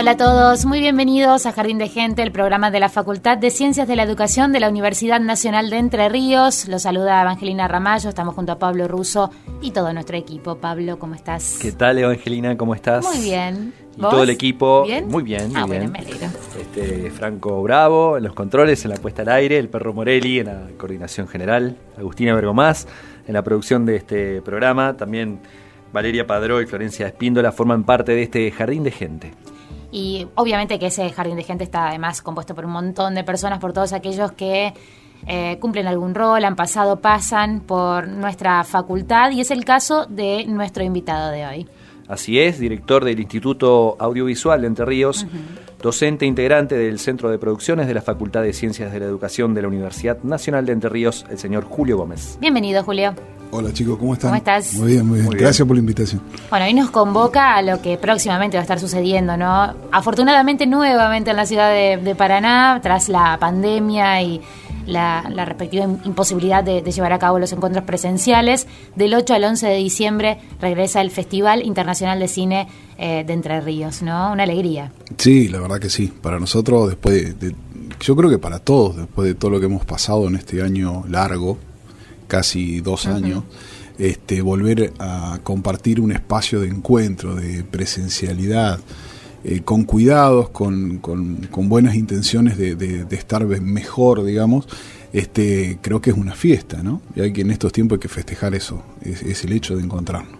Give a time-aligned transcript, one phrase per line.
[0.00, 3.50] Hola a todos, muy bienvenidos a Jardín de Gente, el programa de la Facultad de
[3.50, 6.68] Ciencias de la Educación de la Universidad Nacional de Entre Ríos.
[6.68, 10.54] Los saluda Evangelina Ramallo, estamos junto a Pablo Russo y todo nuestro equipo.
[10.58, 11.58] Pablo, ¿cómo estás?
[11.60, 12.56] ¿Qué tal, Evangelina?
[12.56, 13.04] ¿Cómo estás?
[13.04, 13.74] Muy bien.
[13.96, 14.10] Y ¿Vos?
[14.10, 14.84] todo el equipo.
[14.84, 15.08] ¿Bien?
[15.08, 15.90] Muy bien, muy ah, bueno, bien.
[15.90, 16.28] me alegro.
[16.60, 20.46] Este, Franco Bravo en los controles, en la puesta al aire, el perro Morelli en
[20.46, 22.86] la coordinación general, Agustina Bergomás
[23.26, 25.40] en la producción de este programa, también
[25.92, 29.32] Valeria Padró y Florencia Espíndola forman parte de este jardín de gente.
[29.90, 33.58] Y obviamente que ese Jardín de Gente está además compuesto por un montón de personas,
[33.58, 34.74] por todos aquellos que
[35.26, 40.44] eh, cumplen algún rol, han pasado, pasan por nuestra facultad y es el caso de
[40.46, 41.68] nuestro invitado de hoy.
[42.06, 45.26] Así es, director del Instituto Audiovisual de Entre Ríos,
[45.80, 49.62] docente integrante del Centro de Producciones de la Facultad de Ciencias de la Educación de
[49.62, 52.36] la Universidad Nacional de Entre Ríos, el señor Julio Gómez.
[52.40, 53.14] Bienvenido, Julio.
[53.50, 54.28] Hola chicos, ¿cómo están?
[54.30, 54.74] ¿Cómo estás?
[54.74, 55.26] Muy bien, muy bien.
[55.26, 55.44] Muy bien.
[55.44, 56.20] Gracias por la invitación.
[56.50, 59.72] Bueno, hoy nos convoca a lo que próximamente va a estar sucediendo, ¿no?
[59.90, 64.42] Afortunadamente, nuevamente en la ciudad de, de Paraná, tras la pandemia y
[64.86, 68.66] la, la respectiva im- imposibilidad de, de llevar a cabo los encuentros presenciales,
[68.96, 73.60] del 8 al 11 de diciembre regresa el Festival Internacional de Cine eh, de Entre
[73.60, 74.32] Ríos, ¿no?
[74.32, 74.92] Una alegría.
[75.16, 76.12] Sí, la verdad que sí.
[76.20, 77.56] Para nosotros, después de, de-
[78.00, 81.04] yo creo que para todos, después de todo lo que hemos pasado en este año
[81.08, 81.58] largo,
[82.26, 83.44] casi dos años,
[83.98, 88.78] este, volver a compartir un espacio de encuentro, de presencialidad,
[89.44, 94.66] eh, con cuidados, con, con- con buenas intenciones de, de- de estar mejor, digamos,
[95.12, 97.00] este, creo que es una fiesta, ¿no?
[97.16, 99.82] Y hay que en estos tiempos hay que festejar eso, es, es el hecho de
[99.82, 100.37] encontrarnos.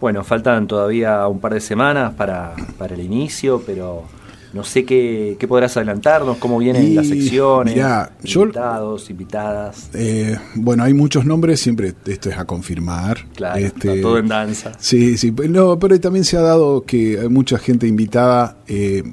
[0.00, 4.04] Bueno, faltan todavía un par de semanas para, para el inicio, pero
[4.52, 9.90] no sé qué, qué podrás adelantarnos, cómo vienen Y, las secciones, mirá, yo- invitados, invitadas.
[9.94, 13.18] Eh, bueno, hay muchos nombres, siempre esto es a confirmar.
[13.36, 14.72] Claro, Este, está todo en danza.
[14.78, 19.04] Sí, sí, no, pero también se ha dado que hay mucha gente invitada, eh,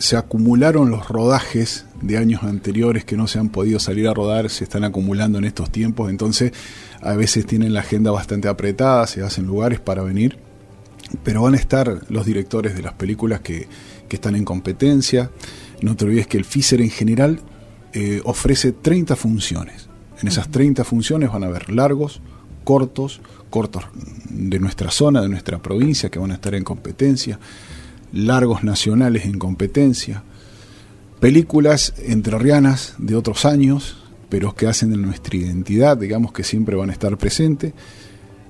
[0.00, 4.48] se acumularon los rodajes de años anteriores que no se han podido salir a rodar,
[4.48, 6.52] se están acumulando en estos tiempos, entonces
[7.02, 10.38] a veces tienen la agenda bastante apretada, se hacen lugares para venir,
[11.22, 13.68] pero van a estar los directores de las películas que,
[14.08, 15.30] que están en competencia.
[15.82, 17.40] No te olvides que el FISER en general
[17.92, 19.88] eh, ofrece 30 funciones.
[20.22, 22.22] En esas 30 funciones van a haber largos,
[22.64, 23.84] cortos, cortos
[24.30, 27.38] de nuestra zona, de nuestra provincia, que van a estar en competencia,
[28.12, 30.22] largos nacionales en competencia,
[31.20, 33.96] películas entrerrianas de otros años,
[34.28, 37.72] pero que hacen de nuestra identidad, digamos que siempre van a estar presentes.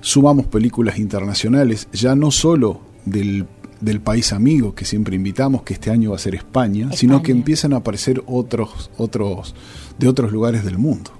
[0.00, 3.46] Sumamos películas internacionales, ya no solo del,
[3.80, 7.32] del país amigo que siempre invitamos, que este año va a ser España, sino que
[7.32, 9.54] empiezan a aparecer otros, otros,
[9.98, 11.10] de otros lugares del mundo.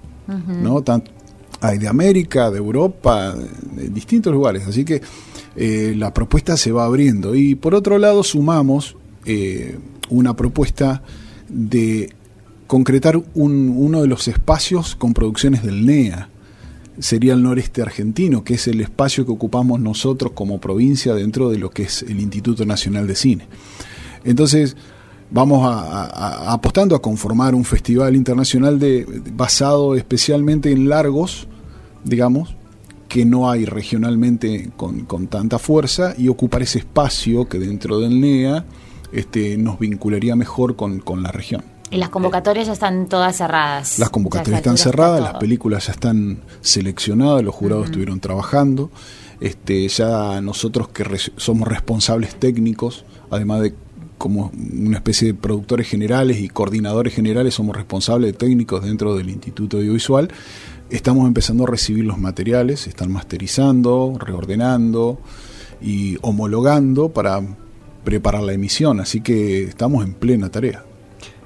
[0.46, 0.82] ¿no?
[1.61, 3.35] Hay de América, de Europa,
[3.75, 4.67] de distintos lugares.
[4.67, 5.00] Así que
[5.56, 7.35] eh, la propuesta se va abriendo.
[7.35, 9.76] Y por otro lado sumamos eh,
[10.08, 11.02] una propuesta
[11.49, 12.12] de
[12.67, 16.29] concretar un- uno de los espacios con producciones del NEA.
[16.99, 21.58] Sería el noreste argentino, que es el espacio que ocupamos nosotros como provincia dentro de
[21.58, 23.46] lo que es el Instituto Nacional de Cine.
[24.25, 24.76] Entonces,
[25.31, 29.05] vamos a, a- a- apostando a conformar un festival internacional de,
[29.35, 31.47] basado especialmente en largos,
[32.05, 32.56] digamos,
[33.09, 38.21] que no hay regionalmente con, con, tanta fuerza y ocupar ese espacio que dentro del
[38.21, 38.65] NEA
[39.12, 41.65] este, nos vincularía mejor con, con la región.
[41.91, 43.99] Y las convocatorias ya están todas cerradas.
[43.99, 48.93] Las convocatorias están cerradas, las películas ya están seleccionadas, los jurados estuvieron trabajando.
[49.41, 51.05] Este, ya nosotros que
[51.37, 53.75] somos responsables técnicos, además de
[54.20, 59.78] como una especie de productores generales y coordinadores generales, somos responsables técnicos dentro del Instituto
[59.78, 60.28] Audiovisual.
[60.90, 65.19] Estamos empezando a recibir los materiales, están masterizando, reordenando
[65.81, 67.40] y homologando para
[68.05, 70.84] preparar la emisión, así que estamos en plena tarea.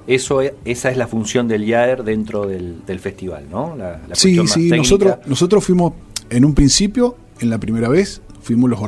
[0.05, 3.77] Eso, esa es la función del IAER dentro del, festival, ¿no?
[4.11, 5.93] sí, sí, nosotros, nosotros fuimos
[6.29, 8.79] en un principio, en la primera vez, fuimos los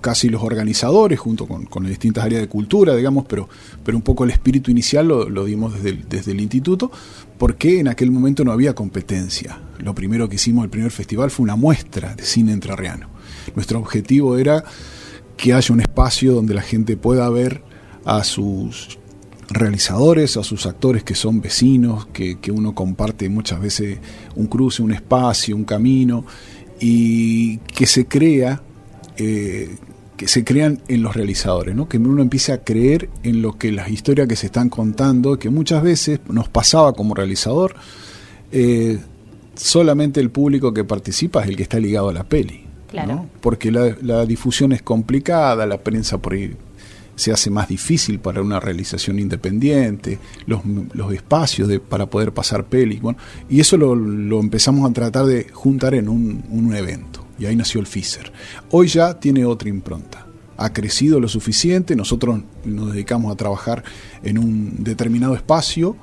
[0.00, 3.50] casi los organizadores junto con, con, las distintas áreas de cultura, digamos, pero,
[3.84, 6.90] pero un poco el espíritu inicial lo, dimos desde el, desde el instituto,
[7.36, 9.60] porque en aquel momento no había competencia.
[9.78, 13.10] Lo primero que hicimos, el primer festival, fue una muestra de cine entrerriano.
[13.54, 14.64] Nuestro objetivo era
[15.36, 17.62] que haya un espacio donde la gente pueda ver
[18.06, 18.98] a sus
[19.50, 23.98] realizadores, a sus actores que son vecinos, que, que uno comparte muchas veces
[24.34, 26.24] un cruce, un espacio, un camino,
[26.80, 28.62] y que se crea
[29.16, 29.76] eh,
[30.16, 31.88] que se crean en los realizadores, ¿no?
[31.88, 35.50] que uno empiece a creer en lo que las historias que se están contando, que
[35.50, 37.74] muchas veces nos pasaba como realizador,
[38.52, 38.98] eh,
[39.56, 42.64] solamente el público que participa es el que está ligado a la peli.
[42.90, 43.26] Claro.
[43.40, 46.54] Porque la, difusión es complicada, la prensa por ahí
[47.16, 50.62] se hace más difícil para una realización independiente, los,
[51.12, 53.02] espacios de, para poder pasar pelis.
[53.02, 53.18] Bueno,
[53.48, 57.86] y eso lo, empezamos a tratar de juntar en un evento y ahí nació el
[57.86, 58.32] FISER.
[58.70, 60.26] Hoy ya tiene otra impronta.
[60.56, 63.82] Ha crecido lo suficiente, nosotros nos dedicamos a trabajar
[64.22, 65.96] en un determinado espacio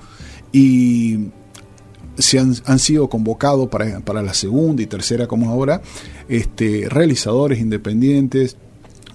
[0.51, 1.29] y
[2.17, 5.81] se han, sido convocados para, para, la segunda y tercera como ahora,
[6.27, 8.57] este, realizadores independientes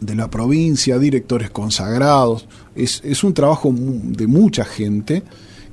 [0.00, 2.48] de la provincia, directores consagrados.
[2.74, 5.22] Es, es un trabajo de mucha gente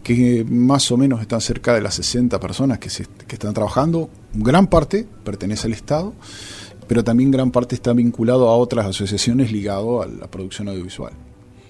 [0.04, 4.10] que más o menos están cerca de las 60 personas que, se, que están trabajando.
[4.34, 6.14] Gran parte pertenece al Estado,
[6.88, 11.14] pero también gran parte está vinculado a otras asociaciones ligado a la producción audiovisual.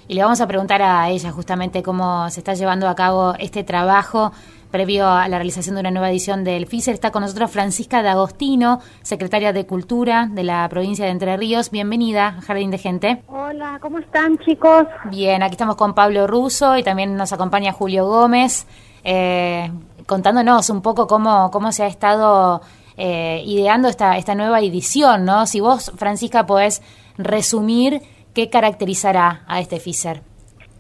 [0.08, 3.64] Y le vamos a preguntar a ella justamente cómo se está llevando a cabo este
[3.64, 4.34] trabajo
[4.74, 6.96] previo a la realización de una nueva edición del FISER.
[6.96, 11.70] Está con nosotros Francisca D'Agostino, secretaria de Cultura de la provincia de Entre Ríos.
[11.70, 13.22] Bienvenida, Jardín de Gente.
[13.28, 14.88] Hola, ¿cómo están chicos?
[15.12, 18.66] Bien, aquí estamos con Pablo Russo y también nos acompaña Julio Gómez,
[19.04, 19.72] eh,
[20.08, 22.62] contándonos un poco cómo, cómo se ha estado
[22.98, 25.46] eh, ideando esta, esta nueva edición, ¿no?
[25.46, 26.82] Si vos, Francisca, podés
[27.20, 28.02] resumir
[28.34, 30.33] qué caracterizará a este FISER.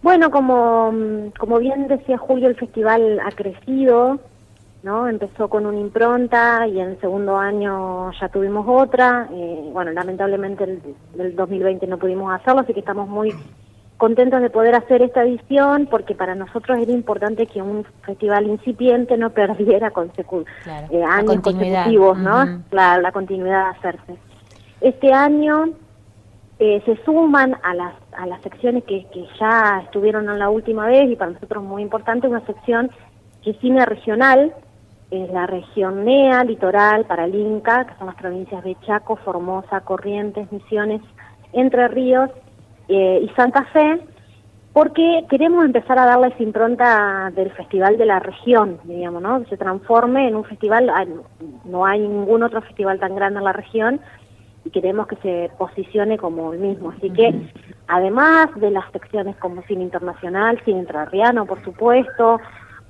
[0.03, 0.93] Bueno, como,
[1.39, 4.19] como bien decía Julio, el festival ha crecido,
[4.83, 5.07] ¿no?
[5.07, 9.29] Empezó con una impronta y en el segundo año ya tuvimos otra.
[9.31, 10.81] Eh, bueno, lamentablemente el,
[11.17, 13.33] el 2020 no pudimos hacerlo, así que estamos muy
[13.95, 19.17] contentos de poder hacer esta edición porque para nosotros era importante que un festival incipiente
[19.17, 20.43] no perdiera consecu
[20.91, 22.61] eh, años consecutivos, ¿no?
[22.69, 24.17] Claro, la continuidad de hacerse.
[24.81, 25.69] Este año
[26.59, 30.85] eh, se suman a las, a las secciones que, que ya estuvieron en la última
[30.85, 32.91] vez y para nosotros muy importante, una sección
[33.43, 34.53] que es cine regional,
[35.11, 39.81] es la región NEA, Litoral, para el Inca, que son las provincias de Chaco, Formosa,
[39.81, 41.01] Corrientes, Misiones,
[41.51, 42.29] Entre Ríos
[42.87, 44.01] eh, y Santa Fe,
[44.73, 49.45] porque queremos empezar a darle esa impronta del festival de la región, digamos, ¿no?
[49.45, 50.91] Se transforme en un festival,
[51.65, 54.01] no hay ningún otro festival tan grande en la región,
[54.65, 56.91] y queremos que se posicione como el mismo.
[56.91, 57.33] Así que,
[57.87, 62.39] además de las secciones como cine internacional, cine intrarriano, por supuesto,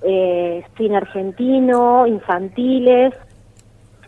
[0.01, 3.13] eh, cine argentino, infantiles,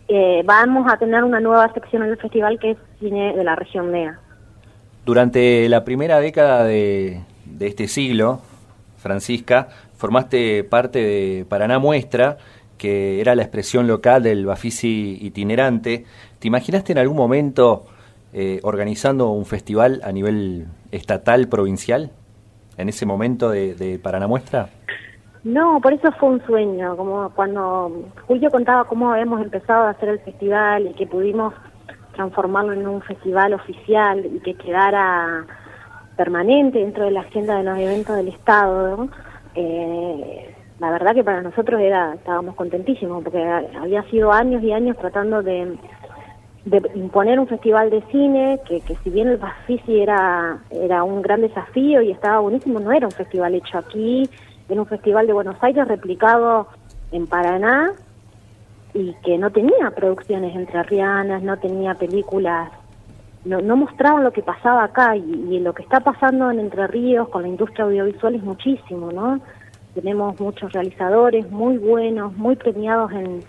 [0.07, 3.55] eh, vamos a tener una nueva sección en el festival que es cine de la
[3.55, 4.19] región NEA.
[5.03, 8.41] Durante la primera década de, de este siglo,
[8.97, 12.37] Francisca, formaste parte de Paraná Muestra,
[12.77, 16.05] que era la expresión local del Bafisi itinerante.
[16.45, 17.85] ¿Te imaginaste en algún momento
[18.31, 22.11] eh, organizando un festival a nivel estatal, provincial,
[22.77, 23.99] en ese momento de, de?
[25.43, 30.09] No, por eso fue un sueño, como cuando Julio contaba cómo habíamos empezado a hacer
[30.09, 31.51] el festival y que pudimos
[32.13, 35.47] transformarlo en un festival oficial y que quedara
[36.15, 39.09] permanente dentro de la agenda de los eventos del Estado,
[39.55, 44.97] eh, la verdad que para nosotros era estábamos contentísimos porque había sido años y años
[44.97, 45.77] tratando de,
[46.95, 51.41] imponer un festival de cine que, que si bien el Bafisi era era un gran
[51.41, 54.27] desafío y estaba buenísimo no era un festival hecho aquí
[54.67, 56.67] era un festival de Buenos Aires replicado
[57.11, 57.91] en Paraná
[58.93, 62.71] y que no tenía producciones entrerrianas, no tenía películas,
[63.43, 66.87] no, no mostraban lo que pasaba acá y, y lo que está pasando en Entre
[66.87, 69.39] Ríos con la industria audiovisual es muchísimo, ¿no?
[69.93, 73.41] Tenemos muchos realizadores muy buenos, muy premiados en,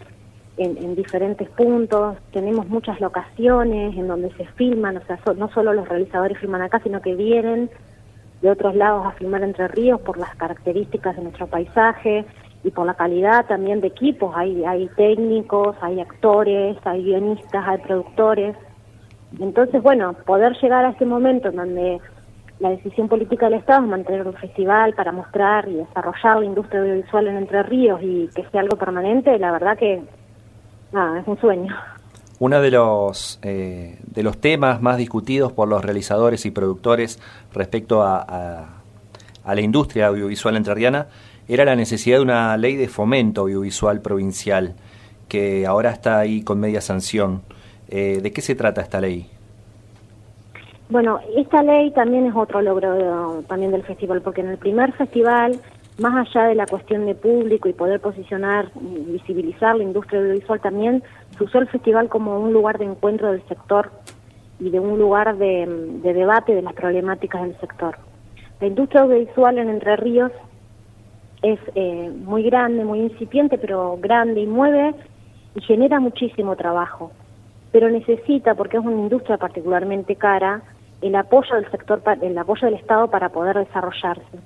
[0.56, 5.48] en, en diferentes puntos, tenemos muchas locaciones en donde se filman, o sea, so- no
[5.50, 7.70] solo los realizadores filman acá, sino que vienen
[8.40, 12.24] de otros lados a filmar Entre Ríos por las características de nuestro paisaje
[12.64, 14.34] y por la calidad también de equipos.
[14.36, 18.56] Hay, hay técnicos, hay actores, hay guionistas, hay productores.
[19.40, 22.00] Entonces, bueno, poder llegar a este momento en donde
[22.58, 26.80] la decisión política del Estado es mantener un festival para mostrar y desarrollar la industria
[26.80, 30.02] audiovisual en Entre Ríos y que sea algo permanente, la verdad que
[30.96, 31.74] nada, es un sueño.
[32.38, 37.18] Uno de los, eh, de los temas más discutidos por los realizadores y productores
[37.54, 38.68] respecto a, a-
[39.44, 41.06] a la industria audiovisual entrerriana
[41.48, 44.74] era la necesidad de una ley de fomento audiovisual provincial
[45.28, 47.42] que ahora está ahí con media sanción.
[47.88, 49.30] Eh, ¿De qué se trata esta ley?
[50.88, 54.92] Bueno, esta ley también es otro logro de- también del festival, porque en el primer
[54.92, 55.58] festival,
[55.98, 60.60] más allá de la cuestión de público y poder posicionar y visibilizar la industria audiovisual,
[60.60, 61.02] también
[61.36, 63.90] se usó el festival como un lugar de encuentro del sector
[64.60, 65.66] y de un lugar de,
[66.02, 67.96] de debate de las problemáticas del sector.
[68.60, 70.32] La industria audiovisual en Entre Ríos
[71.42, 74.94] es eh, muy grande, muy incipiente, pero grande y mueve
[75.54, 77.12] y genera muchísimo trabajo.
[77.72, 80.62] Pero necesita, porque es una industria particularmente cara,
[81.02, 84.38] el apoyo del sector, el apoyo del Estado para poder desarrollarse.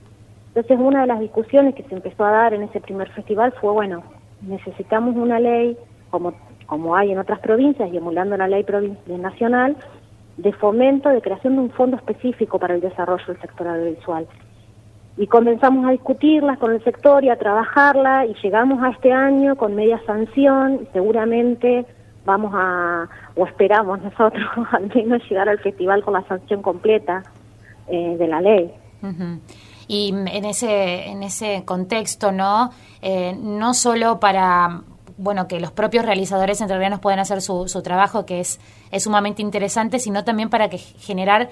[0.54, 3.72] Entonces, una de las discusiones que se empezó a dar en ese primer festival fue,
[3.72, 4.02] bueno,
[4.42, 5.76] necesitamos una ley,
[6.10, 6.34] como,
[6.66, 8.64] como hay en otras provincias y emulando la ley
[9.06, 9.76] nacional,
[10.36, 14.26] de fomento, de creación de un fondo específico para el desarrollo del sector audiovisual
[15.16, 19.54] y comenzamos a discutirlas con el sector y a trabajarla y llegamos a este año
[19.56, 21.84] con media sanción seguramente
[22.24, 27.22] vamos a, o esperamos nosotros al menos llegar al festival con la sanción completa
[27.88, 28.72] eh, de la ley.
[29.02, 29.40] Ujú.
[29.92, 32.70] Y en ese, en ese contexto, ¿no?
[33.02, 34.82] Eh, no solo para
[35.16, 38.60] bueno que los propios realizadores entrerrianos puedan hacer su, su trabajo, que es,
[38.92, 41.50] es sumamente interesante, sino también para que generar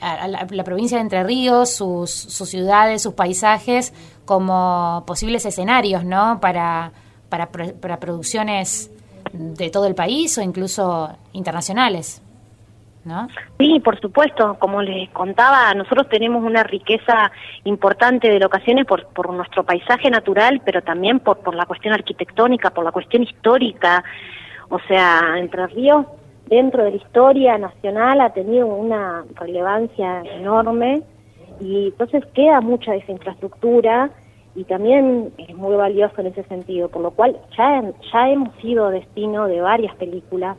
[0.00, 3.92] la, la provincia de Entre Ríos, sus, sus ciudades, sus paisajes,
[4.24, 6.38] como posibles escenarios, ¿no?
[6.40, 6.92] Para,
[7.28, 8.88] para, para producciones
[9.32, 12.22] de todo el país o incluso internacionales,
[13.04, 13.28] ¿no?
[13.58, 17.30] Sí, por supuesto, como les contaba, nosotros tenemos una riqueza
[17.64, 22.70] importante de locaciones por, por nuestro paisaje natural, pero también por, por la cuestión arquitectónica,
[22.70, 24.04] por la cuestión histórica.
[24.68, 26.06] O sea, Entre Ríos,
[26.46, 31.02] dentro de la historia nacional, ha tenido una relevancia enorme
[31.60, 34.10] y entonces queda mucha de esa infraestructura
[34.54, 38.90] y también es muy valioso en ese sentido, por lo cual ya, ya hemos sido
[38.90, 40.56] destino de varias películas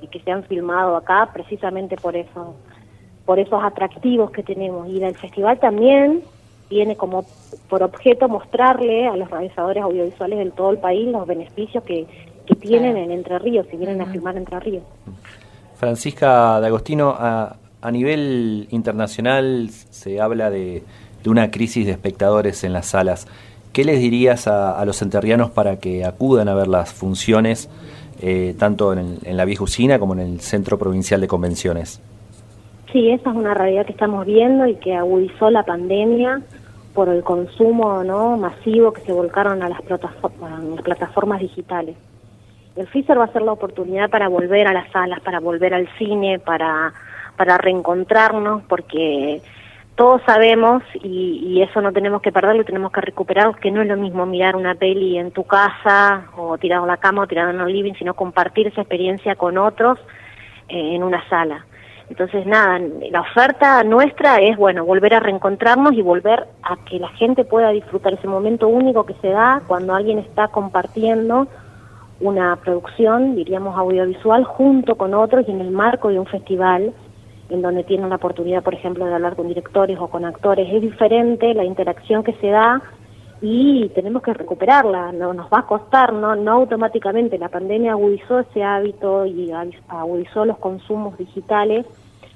[0.00, 2.54] y que se han filmado acá precisamente por eso,
[3.24, 4.88] por esos atractivos que tenemos.
[4.88, 6.22] Y el festival también
[6.68, 7.24] tiene como
[7.68, 12.06] por objeto mostrarle a los realizadores audiovisuales de todo el país los beneficios que,
[12.44, 14.82] que tienen en Entre Ríos, si vienen a filmar Entre Ríos.
[15.76, 20.82] Francisca D'Agostino, a, a nivel internacional se habla de,
[21.22, 23.28] de una crisis de espectadores en las salas.
[23.72, 27.68] ¿Qué les dirías a, a los enterrianos para que acudan a ver las funciones,
[28.20, 32.00] eh, tanto en, el- en la vieja usina como en el Centro Provincial de Convenciones?
[32.92, 36.40] Sí, esa es una realidad que estamos viendo y que agudizó la pandemia
[36.94, 41.96] por el consumo no masivo que se volcaron a las, plataformas, a las plataformas digitales.
[42.74, 45.88] El FISER va a ser la oportunidad para volver a las salas, para volver al
[45.98, 46.92] cine, para,
[47.36, 49.42] para reencontrarnos, porque
[49.96, 53.88] todos sabemos, y, y eso no tenemos que perderlo, tenemos que recuperarlo, que no es
[53.88, 57.50] lo mismo mirar una peli en tu casa, o tirado en la cama, o tirado
[57.50, 59.98] en el living, sino compartir esa experiencia con otros
[60.68, 61.64] eh, en una sala.
[62.08, 62.78] Entonces, nada,
[63.10, 67.70] la oferta nuestra es, bueno, volver a reencontrarnos y volver a que la gente pueda
[67.70, 71.48] disfrutar ese momento único que se da cuando alguien está compartiendo
[72.20, 76.94] una producción, diríamos, audiovisual junto con otros y en el marco de un festival
[77.48, 80.68] en donde tienen la oportunidad, por ejemplo, de hablar con directores o con actores.
[80.72, 82.82] Es diferente la interacción que se da
[83.40, 87.38] y tenemos que recuperarla, no nos va a costar, no, no automáticamente.
[87.38, 89.52] La pandemia agudizó ese hábito y
[89.88, 91.86] agudizó los consumos digitales,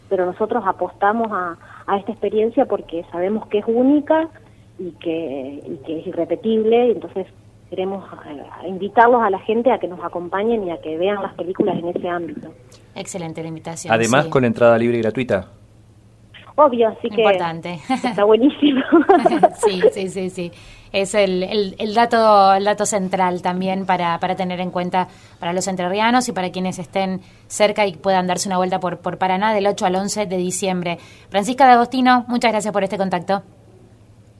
[0.08, 1.56] pero nosotros apostamos a,
[1.96, 4.28] esta experiencia porque sabemos que es única
[4.78, 7.26] y que, y que es irrepetible, y entonces
[7.70, 11.32] queremos eh, invitarlos a la gente a que nos acompañen y a que vean las
[11.34, 12.52] películas en ese ámbito.
[12.94, 13.94] Excelente la invitación.
[13.94, 14.30] Además, sí.
[14.30, 15.46] con entrada libre y gratuita.
[16.56, 17.78] obvio, así Importante.
[17.86, 18.82] que está buenísimo.
[19.64, 20.52] sí, sí, sí, sí.
[20.92, 25.06] Es el, el, el, dato el dato central también para, para tener en cuenta
[25.38, 29.16] para los entrerrianos y para quienes estén cerca y puedan darse una vuelta por, por
[29.16, 30.98] Paraná del 8 al 11 de diciembre.
[31.28, 33.44] Francisca de Agostino, muchas gracias por este contacto.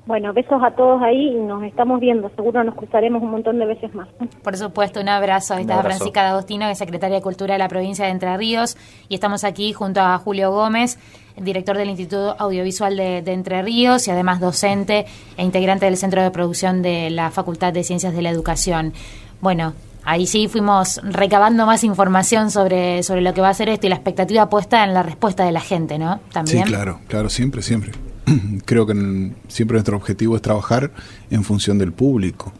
[0.06, 2.30] Bueno, besos a todos ahí y nos estamos viendo.
[2.34, 4.08] Seguro nos cruzaremos un montón de veces más.
[4.42, 5.54] Por supuesto, un abrazo.
[5.54, 8.34] Esta es Francisca de Agostino, que es secretaria de Cultura de la provincia de Entre
[8.36, 8.76] Ríos.
[9.08, 10.98] Y estamos aquí junto a Julio Gómez,
[11.36, 16.30] director del Instituto Audiovisual de, Entre Ríos y además docente e integrante del Centro de
[16.30, 18.92] Producción de la Facultad de Ciencias de la Educación.
[19.40, 23.86] Bueno, ahí sí fuimos recabando más información sobre, sobre lo que va a ser esto
[23.86, 26.20] y la expectativa puesta en la respuesta de la gente, ¿no?
[26.32, 26.64] También.
[26.64, 27.92] Sí, claro, claro, siempre, siempre.
[28.64, 30.92] creo que siempre nuestro objetivo es trabajar
[31.30, 32.52] en función del público.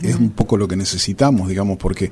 [0.00, 2.10] Es un poco lo que necesitamos, digamos, porque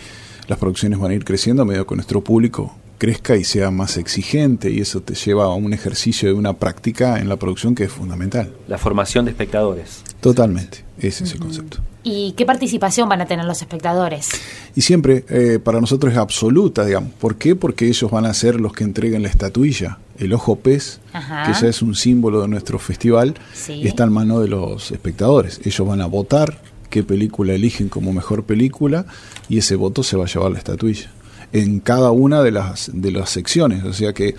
[0.48, 3.96] las producciones van a ir creciendo a medida que nuestro público crezca y sea más
[3.96, 7.84] exigente y eso te lleva a un ejercicio de una práctica en la producción que
[7.84, 8.52] es fundamental.
[8.68, 10.02] La formación de espectadores.
[10.20, 11.78] Totalmente, ese es el concepto.
[12.02, 14.28] ¿Y qué participación van a tener los espectadores?
[14.74, 17.12] Y siempre, eh, para nosotros es absoluta, digamos.
[17.12, 17.56] ¿Por qué?
[17.56, 19.98] Porque ellos van a ser los que entreguen la estatuilla.
[20.20, 23.34] El ojo pez, que ya es un símbolo de nuestro festival,
[23.68, 25.60] está en mano de los espectadores.
[25.64, 26.60] Ellos van a votar
[26.90, 29.06] qué película eligen como mejor película
[29.48, 31.10] y ese voto se va a llevar la estatuilla
[31.52, 33.84] en cada una de las, de las secciones.
[33.84, 34.36] O sea que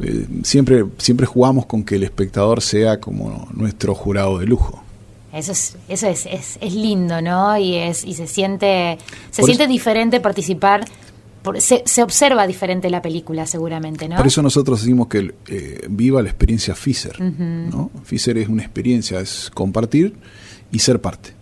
[0.00, 4.82] eh, siempre, siempre jugamos con que el espectador sea como nuestro jurado de lujo.
[5.32, 7.58] Eso es, eso es, es, lindo, ¿no?
[7.58, 8.96] Y es, y se siente,
[9.30, 10.86] se siente diferente participar.
[11.58, 14.16] Se, se, observa diferente la película, seguramente, ¿no?
[14.16, 17.90] Por eso nosotros decimos que eh, viva la experiencia Fisher, ¿no?
[18.04, 20.14] Fisher es una experiencia, es compartir
[20.70, 21.34] y ser parte.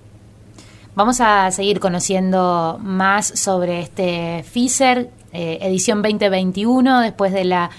[0.94, 7.70] Vamos a seguir conociendo más sobre este FISER, eh, edición 2021, después de la,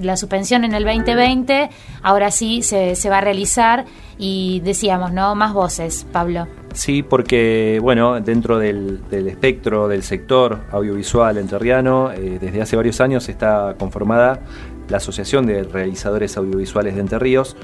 [0.00, 1.70] la suspensión en el 2020.
[2.02, 3.84] Ahora sí se, se, va a realizar
[4.18, 5.34] y decíamos, ¿no?
[5.34, 6.46] Más voces, Pablo.
[6.74, 13.28] Sí, porque, bueno, dentro del, espectro del sector audiovisual entrerriano, eh, desde hace varios años
[13.28, 14.40] está conformada
[14.88, 17.56] la Asociación de Realizadores Audiovisuales de Entre Ríos,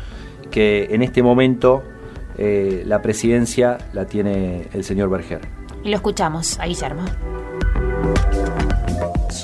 [0.50, 1.82] que en este momento
[2.38, 5.40] eh, la presidencia la tiene el señor Berger.
[5.82, 7.04] Y lo escuchamos a Guillermo.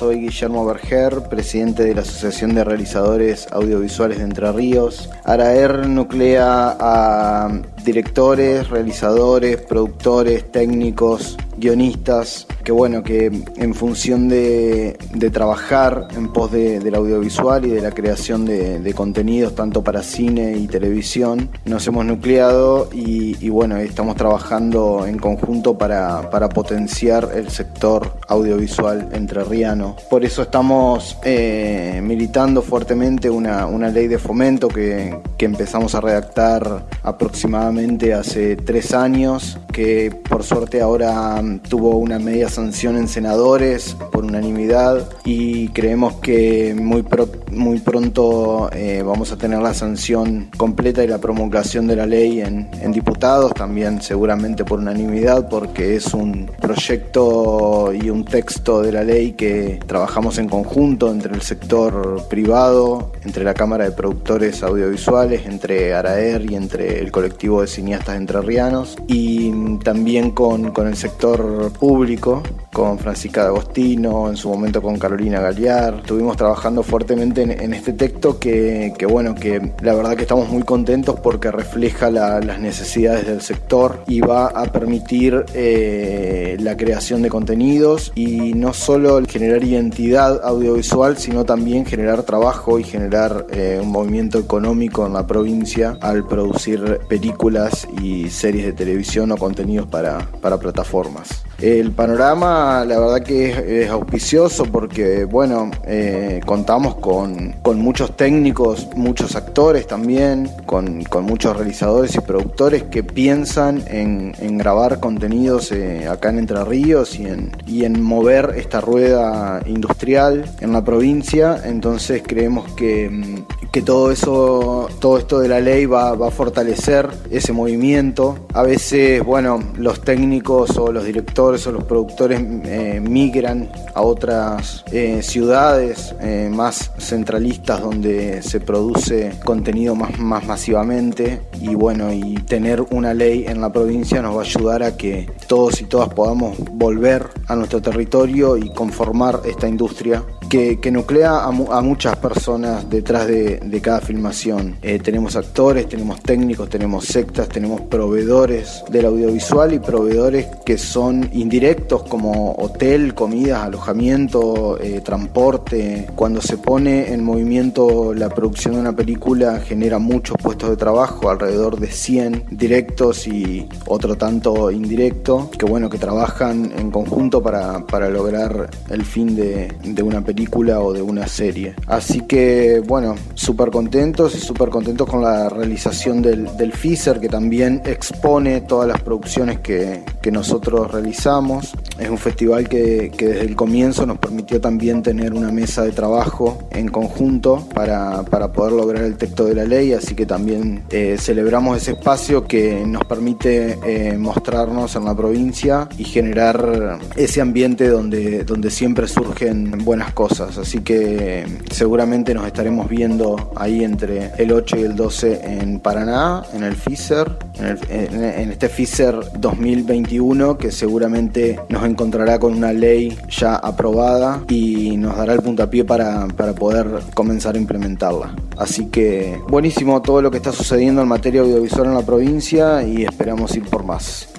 [0.01, 5.11] Soy Guillermo Berger, presidente de la Asociación de Realizadores Audiovisuales de Entre Ríos.
[5.25, 14.97] ARAER nuclea a directores, realizadores, productores, técnicos, guionistas, que bueno, que en función de,
[15.31, 20.67] trabajar en pos del audiovisual y de la creación de, contenidos tanto para cine y
[20.67, 29.09] televisión, nos hemos nucleado y, bueno, estamos trabajando en conjunto para, potenciar el sector audiovisual
[29.13, 29.95] entrerriano.
[30.09, 36.85] Por eso estamos eh, militando fuertemente una, ley de fomento que, que empezamos a redactar
[37.03, 37.70] aproximadamente
[38.13, 45.09] hace tres años, que por suerte ahora tuvo una media sanción en senadores por unanimidad
[45.23, 47.05] y creemos que muy,
[47.51, 52.41] muy pronto eh, vamos a tener la sanción completa y la promulgación de la ley
[52.41, 59.03] en, diputados, también seguramente por unanimidad, porque es un proyecto y un texto de la
[59.03, 65.45] ley que trabajamos en conjunto entre el sector privado, entre la Cámara de Productores Audiovisuales,
[65.45, 71.71] entre ARAER y entre el colectivo de cineastas entrerrianos y también con, con el sector
[71.73, 75.95] público, con Francisca de Agostino, en su momento con Carolina Galear.
[75.95, 81.19] Estuvimos trabajando fuertemente en, este texto que, bueno, que la verdad que estamos muy contentos
[81.19, 88.11] porque refleja las necesidades del sector y va a permitir eh, la creación de contenidos
[88.15, 94.39] y no solo generar identidad audiovisual, sino también generar trabajo y generar eh, un movimiento
[94.39, 100.57] económico en la provincia al producir películas y series de televisión o contenidos para, para
[100.57, 101.43] plataformas.
[101.61, 109.35] El panorama, la verdad que es, auspicioso porque, bueno, eh, contamos con, muchos técnicos, muchos
[109.35, 116.39] actores también, con, muchos realizadores y productores que piensan en, grabar contenidos eh, acá en
[116.39, 121.61] Entre Ríos y en, y en mover esta rueda industrial en la provincia.
[121.63, 127.09] Entonces creemos que, que todo eso, todo esto de la ley va, va a fortalecer
[127.29, 128.45] ese movimiento.
[128.53, 134.83] A veces, bueno, los técnicos o los directores o los productores eh, migran a otras
[134.91, 142.35] eh, ciudades eh, más centralistas donde se produce contenido más, más masivamente y bueno, y
[142.35, 146.09] tener una ley en la provincia nos va a ayudar a que todos y todas
[146.13, 153.25] podamos volver a nuestro territorio y conformar esta industria que, nuclea a, muchas personas detrás
[153.25, 154.77] de, cada filmación.
[154.81, 161.29] Eh, tenemos actores, tenemos técnicos, tenemos sectas, tenemos proveedores del audiovisual y proveedores que son
[161.33, 166.07] indirectos como hotel, comidas, alojamiento, eh, transporte.
[166.15, 171.29] Cuando se pone en movimiento la producción de una película genera muchos puestos de trabajo,
[171.29, 177.81] alrededor de 100 directos y otro tanto indirecto, que bueno, que trabajan en conjunto para,
[178.09, 181.75] lograr el fin de, de una película o de una serie.
[181.87, 183.15] Así que bueno,
[183.51, 188.87] súper contentos y súper contentos con la realización del, del FISER que también expone todas
[188.87, 191.73] las producciones que, nosotros realizamos.
[191.99, 196.59] Es un festival que, desde el comienzo nos permitió también tener una mesa de trabajo
[196.71, 201.17] en conjunto para, para poder lograr el texto de la ley, así que también eh,
[201.19, 207.89] celebramos ese espacio que nos permite eh, mostrarnos en la provincia y generar ese ambiente
[207.89, 210.57] donde, donde siempre surgen buenas cosas.
[210.57, 216.43] Así que seguramente nos estaremos viendo ahí entre el 8 y el 12 en Paraná,
[216.53, 223.55] en el FISER, en, este FISER 2021 que seguramente nos encontrará con una ley ya
[223.55, 228.35] aprobada y nos dará el puntapié para, para poder comenzar a implementarla.
[228.57, 233.03] Así que buenísimo todo lo que está sucediendo en materia audiovisual en la provincia y
[233.03, 234.29] esperamos ir por más.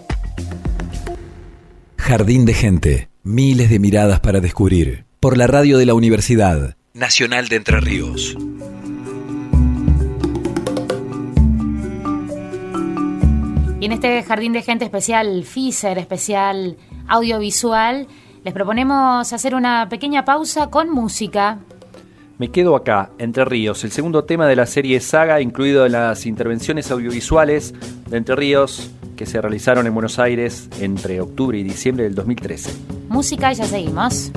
[1.97, 7.49] Jardín de gente, miles de miradas para descubrir por la radio de la Universidad Nacional
[7.49, 8.37] de Entre Ríos.
[13.83, 16.77] Y en este jardín de gente especial FISER, especial
[17.09, 18.07] audiovisual,
[18.45, 21.59] les proponemos hacer una pequeña pausa con música.
[22.39, 26.27] Me quedo acá, Entre Ríos, el segundo tema de la serie Saga, incluido en las
[26.27, 27.75] intervenciones audiovisuales
[28.09, 32.71] de Entre Ríos que se realizaron en Buenos Aires entre octubre y diciembre del 2013.
[33.09, 34.31] Música y ya seguimos.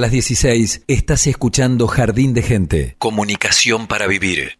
[0.00, 2.96] Hasta las 16 estás escuchando Jardín de Gente.
[2.98, 4.58] Comunicación para vivir.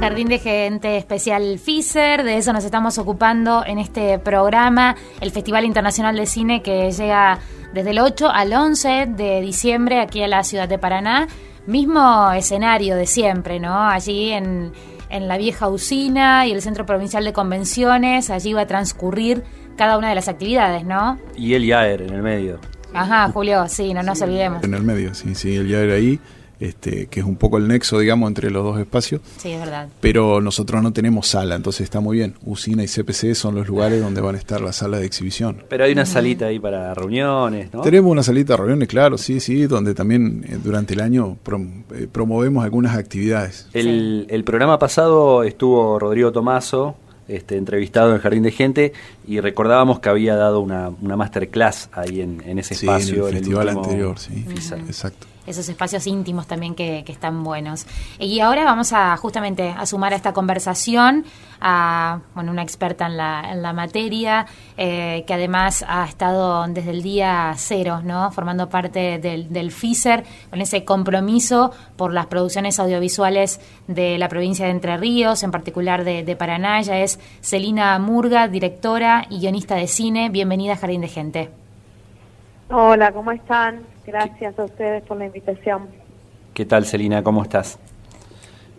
[0.00, 5.66] Jardín de Gente Especial FISER, de eso nos estamos ocupando en este programa, el Festival
[5.66, 7.40] Internacional de Cine que llega
[7.74, 11.28] desde el 8 al 11 de diciembre aquí a la ciudad de Paraná,
[11.66, 13.86] mismo escenario de siempre, ¿no?
[13.86, 14.72] Allí en,
[15.10, 19.42] en la vieja usina y el Centro Provincial de Convenciones, allí va a transcurrir
[19.76, 21.18] cada una de las actividades, ¿no?
[21.36, 22.60] Y el Yaer en el medio.
[22.92, 24.64] Ajá, Julio, sí, no nos olvidemos.
[24.64, 26.20] En el medio, sí, sí, el Yaer ahí
[26.60, 29.22] este, que es un poco el nexo, digamos, entre los dos espacios.
[29.38, 29.88] Sí, es verdad.
[30.00, 32.34] Pero nosotros no tenemos sala, entonces está muy bien.
[32.44, 35.64] Usina y CPC son los lugares donde van a estar las salas de exhibición.
[35.68, 37.80] Pero hay una salita ahí para reuniones, ¿no?
[37.80, 41.38] Tenemos una salita de reuniones, claro, sí, sí, donde también eh, durante el año
[41.94, 43.68] eh, promovemos algunas actividades.
[43.72, 46.96] El, el programa pasado estuvo Rodrigo Tomaso,
[47.30, 48.92] este, entrevistado en el Jardín de Gente
[49.26, 53.28] y recordábamos que había dado una, una masterclass ahí en, en ese espacio.
[53.28, 54.44] en el festival anterior, sí.
[54.86, 57.86] Exacto esos espacios íntimos también que, están buenos.
[58.18, 61.24] Y ahora vamos a justamente a sumar a esta conversación
[61.60, 64.46] a bueno, una experta en la, en la materia,
[64.78, 68.30] eh, que además ha estado desde el día cero, ¿no?
[68.32, 74.64] formando parte del, del FISER, con ese compromiso por las producciones audiovisuales de la provincia
[74.64, 76.80] de Entre Ríos, en particular de, de Paraná.
[76.80, 80.28] Ella es Celina Murga, directora y guionista de cine.
[80.30, 81.48] Bienvenida a Jardín de Gente.
[82.70, 83.80] Hola, ¿cómo están?
[84.06, 85.88] Gracias a ustedes por la invitación.
[86.54, 87.22] ¿Qué tal, Celina?
[87.22, 87.78] ¿Cómo estás?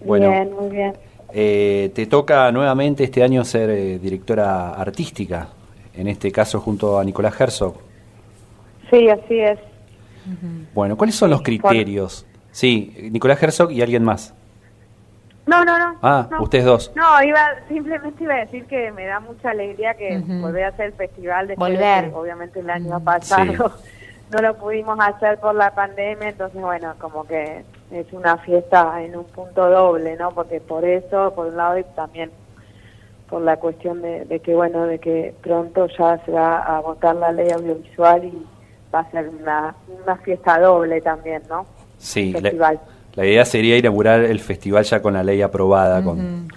[0.01, 0.93] bien, muy bien.
[1.33, 5.49] Eh, te toca nuevamente este año ser eh, directora artística,
[5.93, 7.75] en este caso junto a Nicolás Herzog.
[8.89, 9.59] Sí, así es.
[10.73, 12.25] Bueno, ¿cuáles son los criterios?
[12.51, 14.33] Sí, Nicolás Herzog y alguien más.
[15.45, 15.97] No, no, no.
[16.01, 16.91] Ah, ustedes dos.
[16.95, 20.87] No, iba, simplemente iba a decir que me da mucha alegría que volver a hacer
[20.87, 22.11] el festival de Volver.
[22.13, 23.73] obviamente el año pasado
[24.31, 29.17] no lo pudimos hacer por la pandemia, entonces bueno, como que es una fiesta en
[29.17, 30.31] un punto doble, ¿no?
[30.31, 32.31] Porque por eso, por un lado, y también
[33.29, 37.31] por la cuestión de, que, bueno, de que pronto ya se va a votar la
[37.31, 38.45] ley audiovisual y
[38.93, 39.73] va a ser una,
[40.03, 41.65] una fiesta doble también, ¿no?
[41.97, 42.77] Sí, la,
[43.15, 46.47] la, idea sería inaugurar el festival ya con la ley aprobada, con,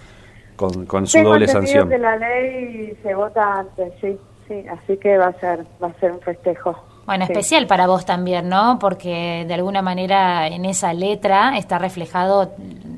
[0.56, 1.88] con, su doble sanción.
[1.88, 4.16] que la ley se vota antes, sí,
[4.48, 6.76] sí, así que va a ser, va a ser un festejo.
[7.06, 8.78] Bueno, especial para vos también, ¿no?
[8.80, 12.52] Porque de alguna manera en esa letra está reflejado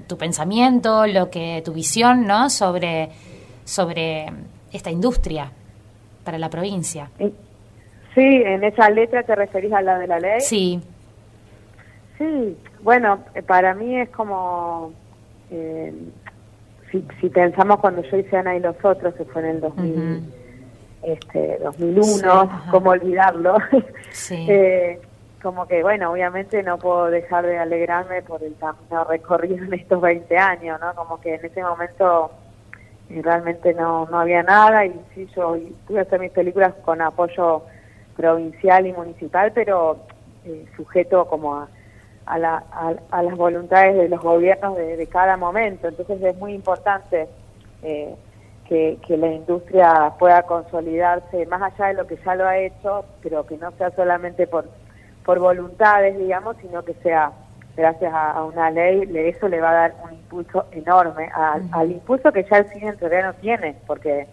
[0.06, 2.48] tu pensamiento, lo que tu visión, ¿no?
[2.48, 3.10] Sobre
[3.66, 4.26] sobre
[4.72, 5.50] esta industria
[6.24, 7.10] para la provincia.
[7.18, 10.40] Sí, en esa letra te referís a la de la ley.
[10.40, 10.80] Sí.
[12.18, 14.92] Sí, bueno, eh, para mí es como
[15.50, 15.92] eh,
[16.90, 20.32] si, si pensamos cuando yo hice Ana y los otros, que fue en el 2000
[21.06, 23.56] este 2001, cómo olvidarlo.
[24.30, 25.00] eh,
[25.42, 30.00] como que, bueno, obviamente no puedo dejar de alegrarme por el camino recorrido en estos
[30.00, 30.94] 20 años, ¿no?
[30.94, 32.32] Como que en ese momento
[33.10, 37.62] eh, realmente no, no había nada y sí, yo pude hacer mis películas con apoyo
[38.16, 39.98] provincial y municipal, pero
[40.44, 41.68] eh, sujeto como a,
[42.26, 42.62] a, la,
[43.10, 45.88] a, las voluntades de los gobiernos de, de, cada momento.
[45.88, 47.28] Entonces es muy importante
[47.82, 48.14] eh,
[48.68, 53.46] que, la industria pueda consolidarse más allá de lo que ya lo ha hecho, pero
[53.46, 54.68] que no sea solamente por,
[55.24, 57.32] por voluntades, digamos, sino que sea
[57.76, 62.44] gracias a, una ley, eso le va a dar un impulso enorme al impulso que
[62.44, 64.26] ya el cine no tiene, porque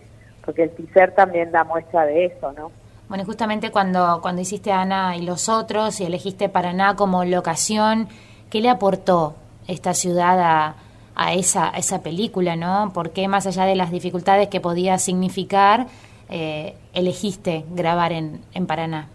[0.45, 2.71] porque el PICER también da muestra de eso, ¿no?
[3.13, 8.07] Bueno, justamente cuando, cuando hiciste Ana y los otros y elegiste Paraná como locación,
[8.49, 9.35] ¿qué le aportó
[9.67, 10.75] esta ciudad a,
[11.13, 12.89] a esa, esa película, ¿no?
[12.91, 15.85] Porque más allá de las dificultades que podía significar,
[16.27, 19.09] eh, elegiste grabar en, en Paraná?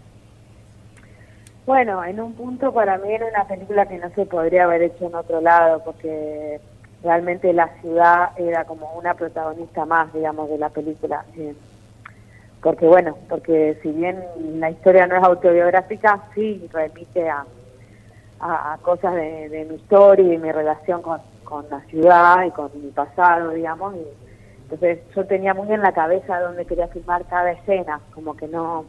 [1.65, 5.07] Bueno, en un punto para mí era una película que no se podría haber hecho
[5.07, 6.61] en otro lado, porque
[7.03, 11.25] realmente la ciudad era como una protagonista más, digamos, de la película.
[12.61, 14.21] Porque bueno, porque si bien
[14.55, 17.45] la historia no es autobiográfica, sí remite a,
[18.41, 22.91] a, cosas de, mi historia y mi relación con, con la ciudad y con mi
[22.91, 23.95] pasado, digamos.
[23.95, 24.05] Y,
[24.63, 28.85] entonces yo tenía muy en la cabeza dónde quería filmar cada escena, como que no,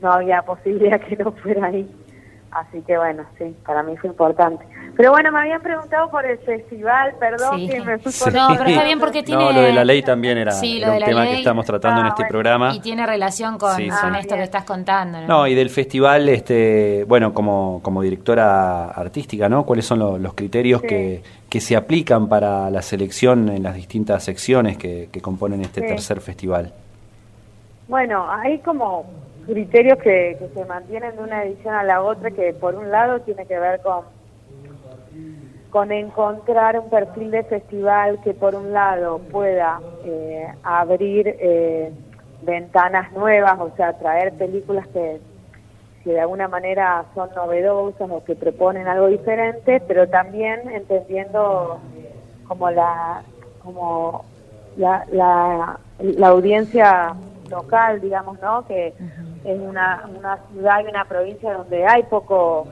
[0.00, 1.88] no había posibilidad que no fuera ahí.
[2.50, 4.64] Así que bueno, sí, para mí fue importante.
[4.96, 8.70] Pero bueno, me habían preguntado por el festival, perdón que me fui por No, pero
[8.70, 9.42] está bien porque tiene...
[9.42, 12.24] No, lo de la ley también era, un tema que estamos tratando en ah, este
[12.26, 12.74] programa.
[12.74, 15.20] Y tiene relación con, con esto que estás contando.
[15.20, 15.26] ¿no?
[15.26, 15.46] ¿no?
[15.46, 19.64] y del festival, este bueno, como, como directora artística, ¿no?
[19.64, 24.76] ¿Cuáles son los criterios que, que se aplican para la selección en las distintas secciones
[24.76, 26.72] que, que componen este tercer festival?
[27.88, 29.04] Bueno, hay como
[29.46, 33.46] criterios que, se mantienen de una edición a la otra, que por un lado tiene
[33.46, 34.04] que ver con
[35.70, 41.92] con encontrar un perfil de festival que por un lado pueda eh, abrir eh,
[42.42, 45.20] ventanas nuevas, o sea, traer películas que,
[46.02, 51.78] que de alguna manera son novedosas o que proponen algo diferente, pero también entendiendo
[52.48, 53.22] como la
[53.62, 54.24] como
[54.76, 57.14] la, la, la audiencia
[57.50, 58.66] local, digamos, ¿no?
[58.66, 58.94] Que
[59.44, 62.66] es una, una ciudad y una provincia donde hay poco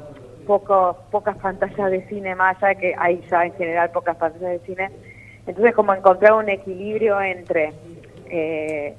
[0.48, 4.52] poco, pocas pantallas de cine, más allá de que hay ya en general pocas pantallas
[4.52, 4.90] de cine.
[5.46, 7.74] Entonces, como encontrar un equilibrio entre
[8.30, 8.94] eh,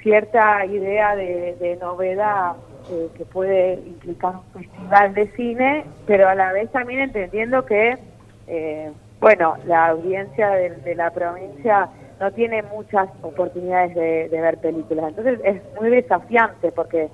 [0.00, 2.52] cierta idea de, novedad
[2.90, 7.98] eh, que puede implicar un festival de cine, pero a la vez también entendiendo que,
[8.46, 11.88] eh, bueno, la audiencia de, la provincia
[12.20, 15.08] no tiene muchas oportunidades de, ver películas.
[15.08, 17.08] Entonces es muy desafiante porque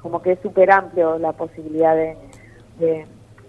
[0.00, 2.16] como que es súper amplio la posibilidad de,
[2.78, 3.06] de,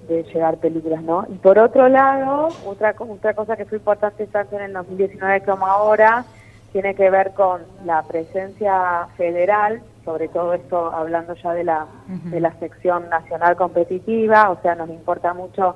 [0.08, 1.26] llegar películas, ¿no?
[1.30, 5.66] Y por otro lado, otra, otra cosa que fue importante tanto en el 2019 como
[5.66, 6.26] ahora,
[6.74, 12.40] tiene que ver con la presencia federal, sobre todo esto hablando ya de la, de
[12.42, 15.76] la sección nacional competitiva, o sea, nos importa mucho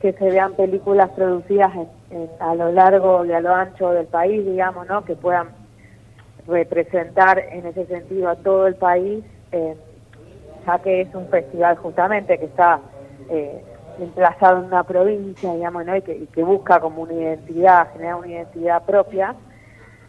[0.00, 1.70] que se vean películas producidas
[2.40, 5.04] a lo largo y a lo ancho del país, digamos, ¿no?
[5.04, 5.48] Que puedan
[6.48, 9.76] representar en ese sentido a todo el país, eh,
[10.66, 12.80] ya que es un festival justamente que está
[13.30, 13.62] eh,
[13.98, 15.96] emplazado en una provincia, digamos, ¿no?
[15.96, 19.34] y, que, y que busca como una identidad, generar una identidad propia.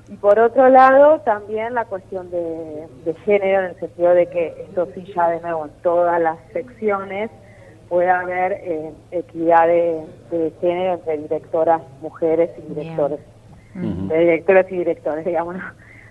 [0.09, 4.87] Y por otro lado, también la cuestión de, género, en el sentido de que esto
[4.93, 7.31] sí ya de nuevo en todas las secciones
[7.87, 10.03] pueda haber eh, equidad de,
[10.59, 13.19] género entre directoras mujeres y directores.
[13.75, 15.55] De directoras y directores, digamos.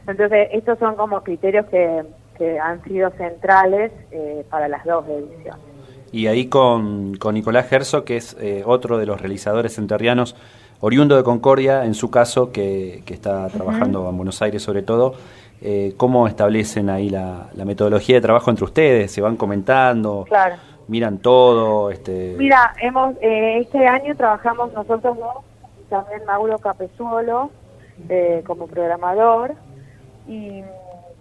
[0.07, 2.05] Entonces, estos son como criterios que,
[2.42, 5.62] que han sido centrales eh, para las dos ediciones.
[6.11, 10.35] Y ahí con, con Nicolás Gerso, que es eh, otro de los realizadores enterrianos,
[10.81, 15.14] oriundo de Concordia, en su caso, que, que está trabajando en Buenos Aires sobre todo,
[15.61, 19.12] eh, ¿cómo establecen ahí la, metodología de trabajo entre ustedes?
[19.12, 20.24] ¿Se van comentando?
[20.28, 20.57] Claro.
[20.88, 21.92] ¿Miran todo?
[21.92, 22.35] Este...
[22.37, 25.37] Mira, hemos eh, este año trabajamos nosotros dos,
[25.88, 27.52] también Mauro Capezuolo
[28.09, 29.55] eh, como programador
[30.26, 30.62] y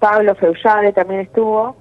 [0.02, 1.76] Pablo Feullade también estuvo.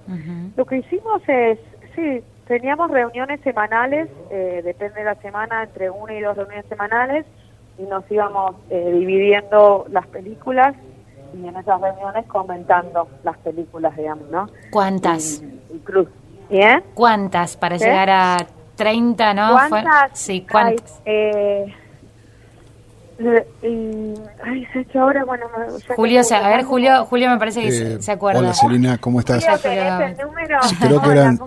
[0.57, 1.59] Lo que hicimos es,
[1.97, 7.25] sí, teníamos reuniones semanales, depende de la semana, entre una y dos reuniones semanales,
[7.79, 10.77] y nos íbamos eh, dividiendo las películas
[11.33, 14.49] y en esas reuniones comentando las películas, digamos, ¿no?
[14.71, 15.43] ¿Cuántas?
[16.51, 16.85] ¿Bien?
[16.95, 18.37] ¿Cuántas para llegar a
[18.77, 19.53] 30, no?
[19.53, 20.19] ¿Cuántas?
[20.19, 21.01] Sí, ¿cuántas?
[21.07, 21.73] eh,
[23.63, 25.47] y, ay, se hecho ahora, bueno,
[25.95, 28.41] Julio, a ver, Julio, Julio me parece que eh, se acuerda.
[28.41, 29.45] Hola, Selina, ¿cómo estás?
[29.45, 30.59] número?
[30.81, 31.39] creo que eran,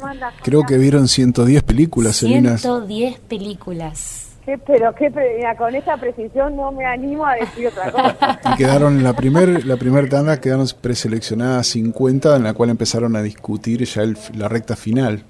[0.43, 2.57] creo que vieron 110 películas, Selina.
[2.57, 4.23] 110 películas.
[4.45, 5.09] ¿Qué, pero qué,
[5.57, 8.39] con esa precisión no me animo a decir otra cosa.
[8.53, 13.15] Y quedaron en la primer, la primera tanda, quedaron preseleccionadas 50, en la cual empezaron
[13.15, 15.23] a discutir ya el, la recta final.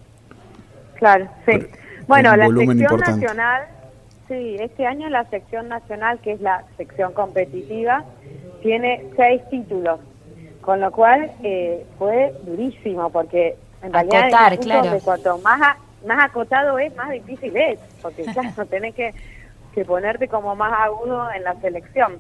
[0.96, 1.54] Claro, sí.
[2.08, 3.68] bueno, la sección nacional,
[4.28, 8.04] sí, este año la sección nacional, que es la sección competitiva,
[8.62, 10.00] tiene seis títulos,
[10.62, 14.92] con lo cual eh, fue durísimo, porque en realidad claro.
[14.92, 18.26] de cuanto más más acotado es, más difícil es, porque
[18.58, 19.14] no tenés que,
[19.74, 22.20] que ponerte como más agudo en la selección.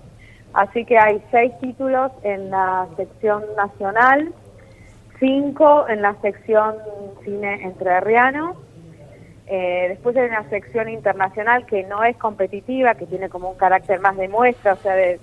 [0.53, 4.31] Así que hay seis títulos en la sección nacional,
[5.19, 6.75] cinco en la sección
[7.23, 8.55] cine entrerriano,
[9.47, 13.99] eh, después hay una sección internacional que no es competitiva, que tiene como un carácter
[13.99, 15.19] más de muestra, o sea, de,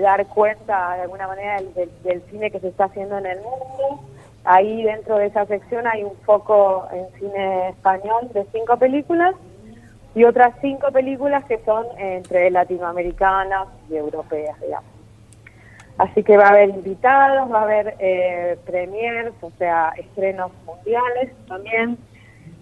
[0.00, 1.60] dar cuenta de alguna manera
[2.04, 4.00] del cine que se está haciendo en el mundo.
[4.44, 9.34] Ahí dentro de esa sección hay un foco en cine español de cinco películas
[10.14, 14.90] y otras cinco películas que son entre latinoamericanas y europeas, digamos.
[15.98, 21.32] Así que va a haber invitados, va a haber eh, premiers, o sea, estrenos mundiales
[21.48, 21.98] también.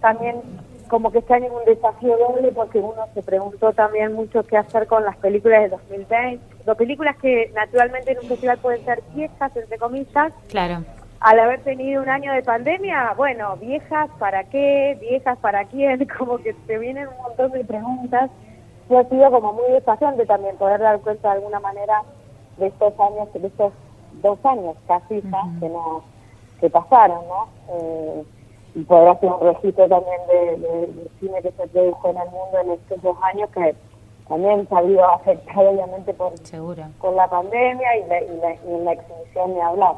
[0.01, 0.41] También
[0.89, 4.57] como que este año es un desafío doble porque uno se preguntó también mucho qué
[4.57, 6.39] hacer con las películas de 2020.
[6.65, 10.33] Las películas que naturalmente en un festival pueden ser viejas, entre comillas.
[10.49, 10.83] Claro
[11.21, 16.37] al haber tenido un año de pandemia, bueno, viejas para qué, viejas para quién, como
[16.37, 18.29] que te vienen un montón de preguntas.
[18.89, 22.01] Y ha sido como muy desafiante también poder dar cuenta de alguna manera
[22.57, 23.73] de estos años, de estos
[24.21, 25.21] dos años casi
[25.59, 26.03] que no
[26.59, 27.47] que pasaron, ¿no?
[27.69, 28.23] Eh,
[28.75, 32.71] y poder hacer un registro también de, cine que se produjo en el mundo en
[32.71, 33.75] estos dos años que
[34.27, 36.33] también se ha habido afectado obviamente por,
[37.01, 39.95] por la pandemia y, la, y, la, y la exhibición ni hablar.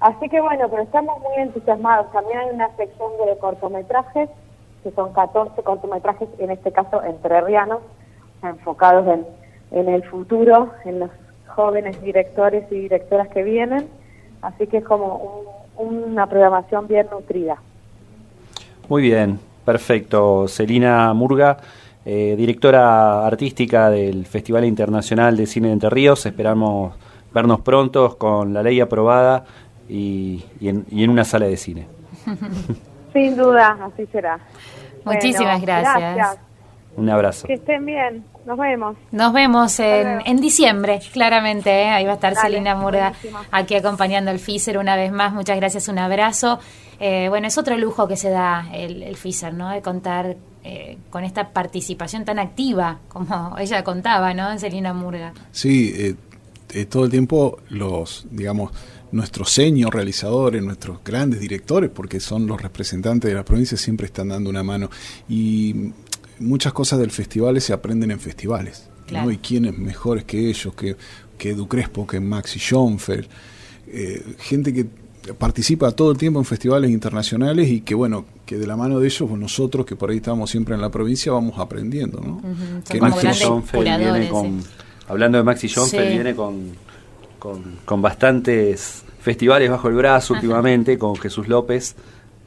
[0.00, 2.10] Así que bueno, pero estamos muy entusiasmados.
[2.12, 4.28] También hay una sección de cortometrajes,
[4.82, 7.80] que son 14 cortometrajes, en este caso entrerrianos,
[8.42, 9.26] enfocados en,
[9.72, 11.10] en el futuro, en los
[11.48, 13.88] jóvenes directores y directoras que vienen,
[14.42, 15.42] así que es como
[15.76, 17.58] una programación bien nutrida.
[18.88, 20.46] Muy bien, perfecto.
[20.48, 21.56] Celina Murga,
[22.04, 26.94] eh, directora artística del Festival Internacional de Cine de Entre Ríos, esperamos
[27.32, 29.44] vernos pronto con la ley aprobada
[29.88, 31.86] y, en, una sala de cine.
[33.12, 34.38] Sin duda, así será.
[35.04, 36.38] Muchísimas gracias.
[36.96, 37.46] Un abrazo.
[37.46, 38.24] Que estén bien.
[38.46, 38.96] Nos vemos.
[39.10, 41.70] Nos vemos en, diciembre, claramente.
[41.70, 41.88] ¿eh?
[41.88, 43.14] Ahí va a estar Celina Murga
[43.50, 45.32] aquí acompañando al FISER una vez más.
[45.32, 46.58] Muchas gracias, un abrazo.
[47.00, 49.70] Eh, bueno, es otro lujo que se da el, el FISER, ¿no?
[49.70, 54.52] De contar eh, con esta participación tan activa, como ella contaba, ¿no?
[54.52, 55.32] En Celina Murga.
[55.50, 56.16] Sí,
[56.90, 58.72] todo el tiempo los, digamos,
[59.14, 64.28] nuestros seños realizadores, nuestros grandes directores, porque son los representantes de la provincia, siempre están
[64.28, 64.90] dando una mano.
[65.28, 65.92] Y
[66.38, 68.88] muchas cosas del festival se aprenden en festivales.
[69.10, 69.30] ¿no?
[69.30, 70.96] Y quiénes mejores que ellos, que,
[71.38, 73.26] que Edu Crespo, que Maxi Schoenfeld,
[73.88, 74.86] eh, gente que
[75.38, 79.06] participa todo el tiempo en festivales internacionales y que bueno, que de la mano de
[79.06, 82.42] ellos, nosotros que por ahí estamos siempre en la provincia, vamos aprendiendo, ¿no?
[82.88, 84.62] que Maxi Schoenfeld viene con,
[85.08, 86.72] hablando de Maxi Schoenfeld, viene con,
[87.84, 91.94] con, bastantes festivales bajo el brazo últimamente, con Jesús López,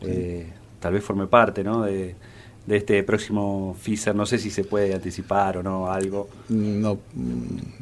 [0.02, 0.48] eh,
[0.80, 1.82] tal vez forme parte, ¿no?
[1.84, 2.16] De,
[2.68, 4.14] de este próximo FISER.
[4.14, 6.30] No sé si se puede anticipar o no algo.
[6.50, 7.00] No.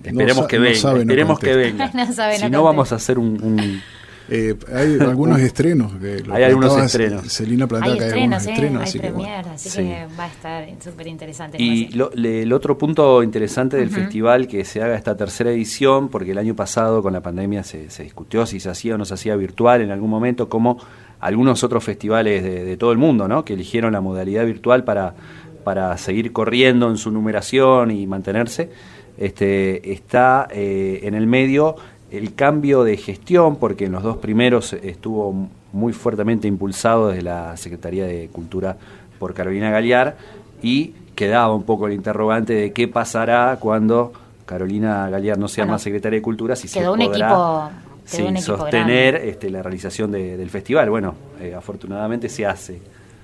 [0.04, 1.00] Esperemos que venga.
[1.00, 1.92] esperemos que venga.
[2.38, 3.82] si no, vamos a hacer un.
[4.30, 5.92] eh, hay algunos estrenos.
[6.32, 7.34] hay algunos estrenos.
[7.34, 8.84] Celina plantea que hay algunos estrenos.
[8.84, 11.58] así, que, así que va a estar súper interesante.
[11.60, 16.32] Y lo, el otro punto interesante del festival que se haga esta tercera edición, porque
[16.32, 19.16] el año pasado con la pandemia se, se discutió si se hacía o no se
[19.16, 20.78] hacía virtual en algún momento, cómo
[21.26, 23.43] algunos otros festivales de, todo el mundo, ¿no?
[23.43, 25.15] que eligieron la modalidad virtual para,
[25.63, 28.69] para seguir corriendo en su numeración y mantenerse,
[29.17, 31.78] este, está eh, en el medio
[32.11, 37.57] el cambio de gestión, porque en los dos primeros estuvo muy fuertemente impulsado desde la
[37.57, 38.78] Secretaría de Cultura
[39.17, 40.17] por Carolina Galear,
[40.61, 44.13] y quedaba un poco el interrogante de qué pasará cuando
[44.45, 47.71] Carolina Galear no sea más secretaria de Cultura, si quedó se un equipo
[48.06, 50.89] sí, sostener este, la realización del festival.
[50.89, 52.80] Bueno, eh, afortunadamente se hace,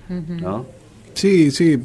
[0.08, 0.82] ¿no?
[1.14, 1.78] Sí, sí,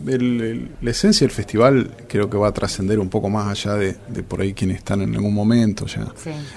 [0.82, 3.94] la esencia del festival creo que va a trascender un poco más allá de,
[4.24, 6.14] por ahí quienes están en algún momento ya.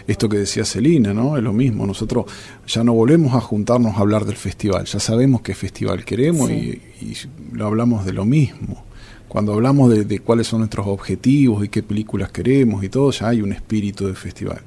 [0.07, 1.37] Esto que decía Celina, ¿no?
[1.37, 2.27] Es lo mismo, nosotros
[2.67, 6.81] ya no volvemos a juntarnos a hablar del festival, ya sabemos qué festival queremos y,
[7.53, 8.85] lo hablamos de lo mismo.
[9.27, 13.29] Cuando hablamos de, de cuáles son nuestros objetivos y qué películas queremos y todo, ya
[13.29, 14.61] hay un espíritu de festival.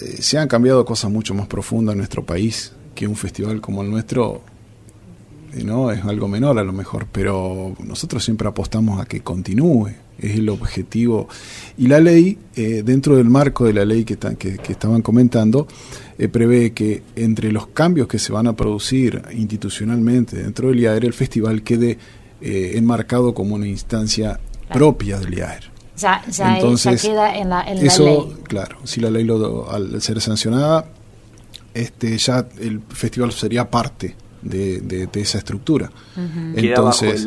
[0.00, 3.82] Eh, se han cambiado cosas mucho más profundas en nuestro país, que un festival como
[3.82, 4.42] el nuestro
[5.52, 9.88] eh, no es algo menor a lo mejor, pero nosotros siempre apostamos a que continúe,
[10.18, 11.28] es el objetivo.
[11.76, 15.66] Y la ley, eh, dentro del marco de la ley que, que, estaban comentando,
[16.30, 21.12] prevé que entre los cambios que se van a producir institucionalmente dentro del IAER, el
[21.12, 21.98] festival quede
[22.40, 24.38] enmarcado como una instancia
[24.70, 25.73] propia del IAER.
[25.96, 30.86] Ya, ya, Entonces, queda en la, eso, claro, si la ley lo, al ser sancionada,
[31.72, 35.90] este ya el festival sería parte de, de, esa estructura.
[36.54, 37.26] Entonces,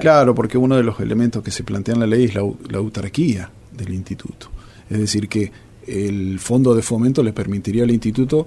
[0.00, 2.78] claro, porque uno de los elementos que se plantea en la ley es la, la
[2.78, 4.48] autarquía del instituto.
[4.88, 5.50] Es decir, que
[5.86, 8.46] el fondo de fomento le permitiría al instituto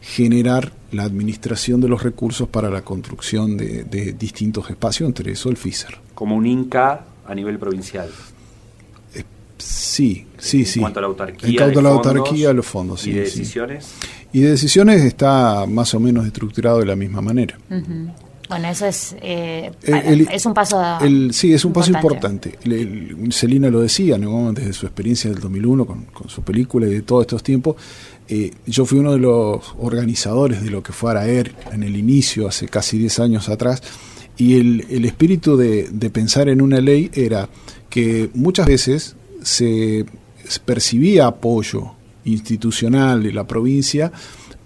[0.00, 5.48] generar la administración de los recursos para la construcción de, de distintos espacios, entre eso
[5.48, 5.98] el FISER.
[6.14, 8.08] Como un INCA a nivel provincial.
[9.58, 10.78] Sí, sí, sí.
[10.78, 11.48] En cuanto a la autarquía.
[11.48, 13.10] En cuanto a la autarquía, los fondos, sí.
[13.10, 13.88] ¿Y de decisiones?
[14.32, 17.58] Y de decisiones está más o menos estructurado de la misma manera.
[18.48, 20.80] Bueno, eso es, eh, es un paso.
[21.00, 22.58] El, sí, es un paso importante.
[23.30, 24.52] Celina lo decía, ¿no?
[24.52, 27.76] desde su experiencia del 2001 con, con su película y de todos estos tiempos.
[28.28, 32.48] Eh, yo fui uno de los organizadores de lo que fue Araer en el inicio,
[32.48, 33.82] hace casi 10 años atrás.
[34.36, 37.48] Y el, el espíritu de, de pensar en una ley era
[37.88, 39.15] que muchas veces
[39.46, 40.04] se
[40.64, 41.92] percibía apoyo
[42.24, 44.10] institucional de la provincia,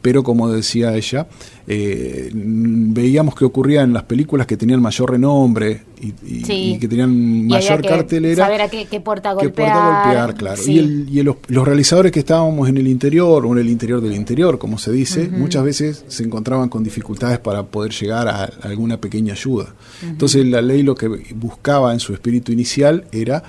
[0.01, 1.27] pero como decía ella,
[1.67, 7.87] eh, veíamos que ocurría en las películas que tenían mayor renombre y, que tenían mayor
[7.87, 8.47] cartelera.
[8.47, 10.35] Saber a qué, puerta golpear.
[10.35, 10.63] claro.
[10.67, 14.79] Y, los, realizadores que estábamos en el interior, o en el interior del interior, como
[14.79, 19.75] se dice, muchas veces se encontraban con dificultades para poder llegar a, alguna pequeña ayuda.
[20.03, 23.43] Entonces la ley lo que buscaba en su espíritu inicial era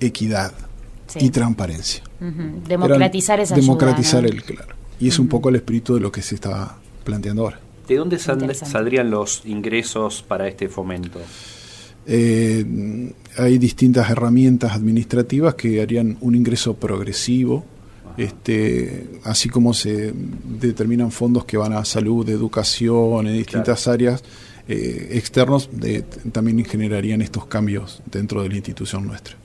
[0.00, 0.54] equidad
[1.18, 2.02] y transparencia.
[2.68, 4.74] Democratizar esa Democratizar el, claro.
[4.98, 7.60] Y es un poco el espíritu de lo que se está planteando ahora.
[7.88, 11.20] ¿De dónde saldrían los ingresos para este fomento?
[12.06, 17.64] Eh, hay distintas herramientas administrativas que harían un ingreso progresivo,
[18.16, 20.12] este, así como se
[20.44, 24.22] determinan fondos que van a salud, educación, en distintas áreas
[24.68, 25.68] eh, externos,
[26.32, 29.36] también generarían estos cambios dentro de la institución nuestra.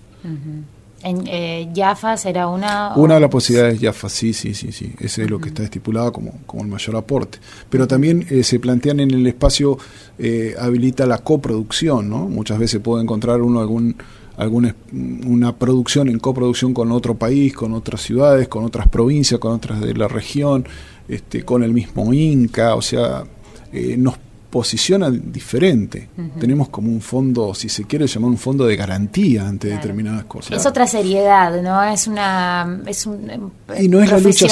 [1.05, 2.93] En eh, Jaffa será una...
[2.95, 4.91] Una de las posibilidades Jaffa, sí, sí, sí, sí.
[4.99, 7.37] Ese es lo que está estipulado como, como el mayor aporte.
[7.69, 9.77] Pero también eh, se plantean en el espacio,
[10.17, 12.27] eh, habilita la coproducción, ¿no?
[12.27, 13.95] Muchas veces puede encontrar uno algún
[14.37, 19.53] alguna una producción en coproducción con otro país, con otras ciudades, con otras provincias, con
[19.53, 20.67] otras de la región,
[21.07, 23.23] este, con el mismo Inca, o sea,
[23.71, 24.15] eh, nos
[24.55, 26.07] posiciona diferente.
[26.39, 30.57] Tenemos como un fondo, si se quiere llamar un fondo de garantía ante determinadas cosas.
[30.57, 31.83] Es otra seriedad, ¿no?
[31.83, 34.47] Es una es un y no es la lucha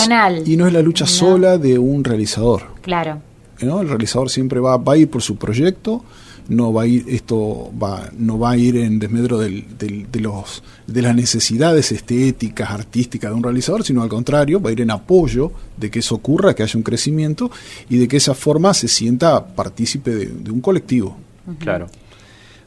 [0.46, 2.64] y no es la lucha sola de un realizador.
[2.82, 3.22] Claro.
[3.62, 3.80] ¿no?
[3.80, 6.04] El realizador siempre va, va a ir por su proyecto
[6.50, 10.64] no va a ir esto va no va a ir en desmedro del, de los
[10.88, 14.92] de las necesidades estéticas artísticas de un realizador sino al contrario va a ir en
[14.92, 17.50] apoyo de que eso ocurra que haya un crecimiento
[17.90, 21.18] y de que esa forma se sienta partícipe de, un colectivo.
[21.60, 21.88] Claro.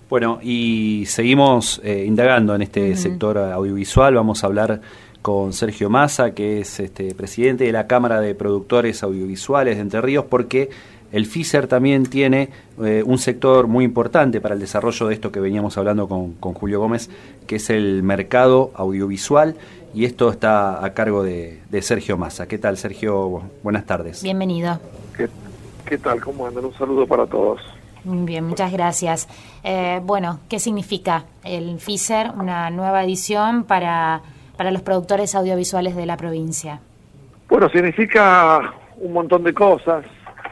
[0.08, 4.14] Bueno y seguimos eh, indagando en este sector audiovisual.
[4.14, 4.80] Vamos a hablar
[5.26, 10.00] con Sergio Massa, que es este, presidente de la Cámara de Productores Audiovisuales de Entre
[10.00, 10.70] Ríos, porque
[11.12, 12.50] el FISER también tiene
[12.82, 16.80] eh, un sector muy importante para el desarrollo de esto que veníamos hablando con, Julio
[16.80, 17.10] Gómez,
[17.46, 19.56] que es el mercado audiovisual,
[19.94, 22.46] y esto está a cargo de, Sergio Massa.
[22.48, 23.42] ¿Qué tal, Sergio?
[23.62, 24.22] Buenas tardes.
[24.22, 24.80] Bienvenido.
[25.86, 26.20] ¿Qué, tal?
[26.20, 26.64] ¿Cómo andan?
[26.64, 27.60] Un saludo para todos.
[28.04, 29.28] Muy bien, muchas gracias.
[29.62, 34.22] Eh, bueno, ¿qué significa el FISER, una nueva edición para,
[34.56, 36.80] para los productores audiovisuales de la provincia?
[37.48, 40.04] Bueno, significa un montón de cosas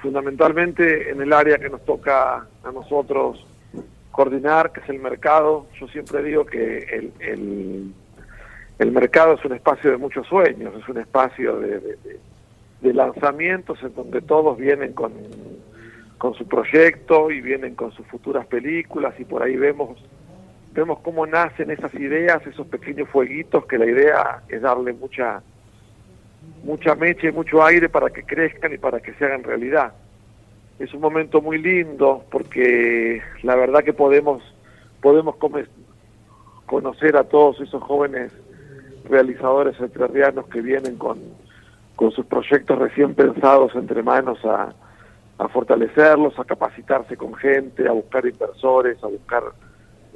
[0.04, 3.42] fundamentalmente en el área que nos toca a nosotros
[4.10, 5.66] coordinar, que es el mercado.
[5.80, 7.94] Yo siempre digo que el,
[8.78, 11.96] el, mercado es un espacio de muchos sueños, es un espacio de,
[12.82, 15.14] de, lanzamientos en donde todos vienen con,
[16.18, 19.98] con su proyecto y vienen con sus futuras películas y por ahí vemos
[20.72, 25.40] vemos cómo nacen esas ideas, esos pequeños fueguitos que la idea es darle mucha
[26.64, 29.92] mucha mecha y mucho aire para que crezcan y para que se hagan realidad.
[30.78, 34.42] Es un momento muy lindo porque la verdad que podemos
[35.00, 35.36] podemos
[36.66, 38.32] conocer a todos esos jóvenes
[39.08, 41.18] realizadores entrerrianos que vienen con,
[41.94, 44.72] con sus proyectos recién pensados entre manos a,
[45.52, 49.42] fortalecerlos, a capacitarse con gente, a buscar inversores, a buscar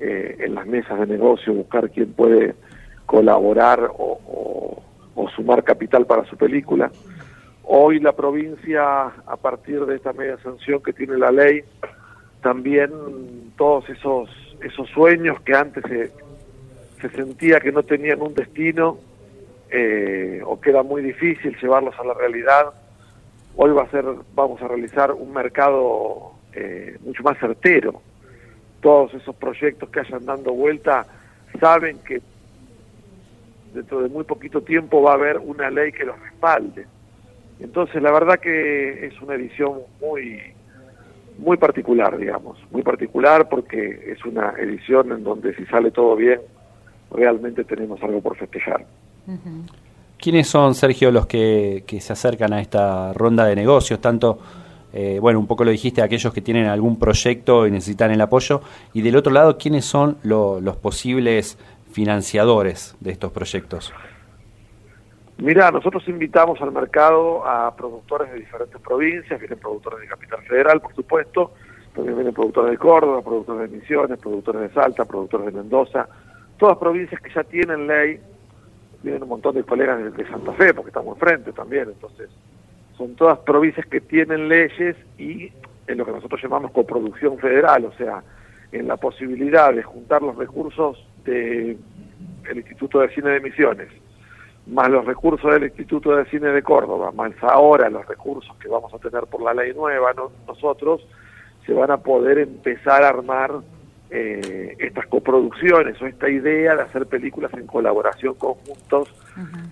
[0.01, 2.55] eh, en las mesas de negocio, buscar quién puede
[3.05, 4.83] colaborar o
[5.35, 6.91] sumar capital para su película.
[7.65, 11.63] Hoy la provincia, a partir de esta media sanción que tiene la ley,
[12.43, 12.91] también
[13.57, 14.31] todos esos,
[14.63, 16.11] esos sueños que antes se,
[17.01, 18.99] se sentía que no tenían un destino
[19.71, 22.73] eh, o que era muy difícil llevarlos a la realidad,
[23.57, 24.05] hoy va a ser,
[24.35, 28.01] vamos a realizar un mercado eh, mucho más certero.
[28.81, 31.05] Todos esos proyectos que hayan dando vuelta
[31.61, 32.23] saben que
[33.73, 36.87] dentro de muy poquito tiempo va a haber una ley que los respalde.
[37.61, 40.41] Entonces, la verdad que es una edición muy
[41.39, 46.41] muy particular, digamos, muy particular porque es una edición en donde si sale todo bien,
[47.13, 48.85] realmente tenemos algo por festejar.
[50.19, 54.01] ¿Quiénes son, Sergio, los que, se acercan a esta ronda de negocios?
[54.01, 54.39] Tanto,
[54.93, 58.61] eh, bueno, un poco lo dijiste, aquellos que tienen algún proyecto y necesitan el apoyo,
[58.93, 61.57] y del otro lado, ¿quiénes son los posibles
[61.99, 63.93] financiadores de estos proyectos?
[65.39, 70.81] Mira, nosotros invitamos al mercado a productores de diferentes provincias, vienen productores de Capital Federal,
[70.81, 71.55] por supuesto,
[71.97, 76.09] también vienen productores de Córdoba, productores de Misiones, productores de Salta, productores de Mendoza,
[76.57, 78.21] todas provincias que ya tienen ley,
[79.03, 82.31] vienen un montón de colegas de, Santa Fe, porque estamos enfrente también, entonces
[82.97, 85.51] son todas provincias que tienen leyes y
[85.89, 88.23] en lo que nosotros llamamos coproducción federal, o sea,
[88.71, 93.89] en la posibilidad de juntar los recursos del Instituto de Cine de Misiones,
[94.67, 98.93] más los recursos del Instituto de Cine de Córdoba, más ahora los recursos que vamos
[98.93, 100.15] a tener por la ley nueva,
[100.47, 101.07] nosotros,
[101.67, 103.53] se van a poder empezar a armar
[104.11, 109.15] eh, estas coproducciones o esta idea de hacer películas en colaboración conjuntos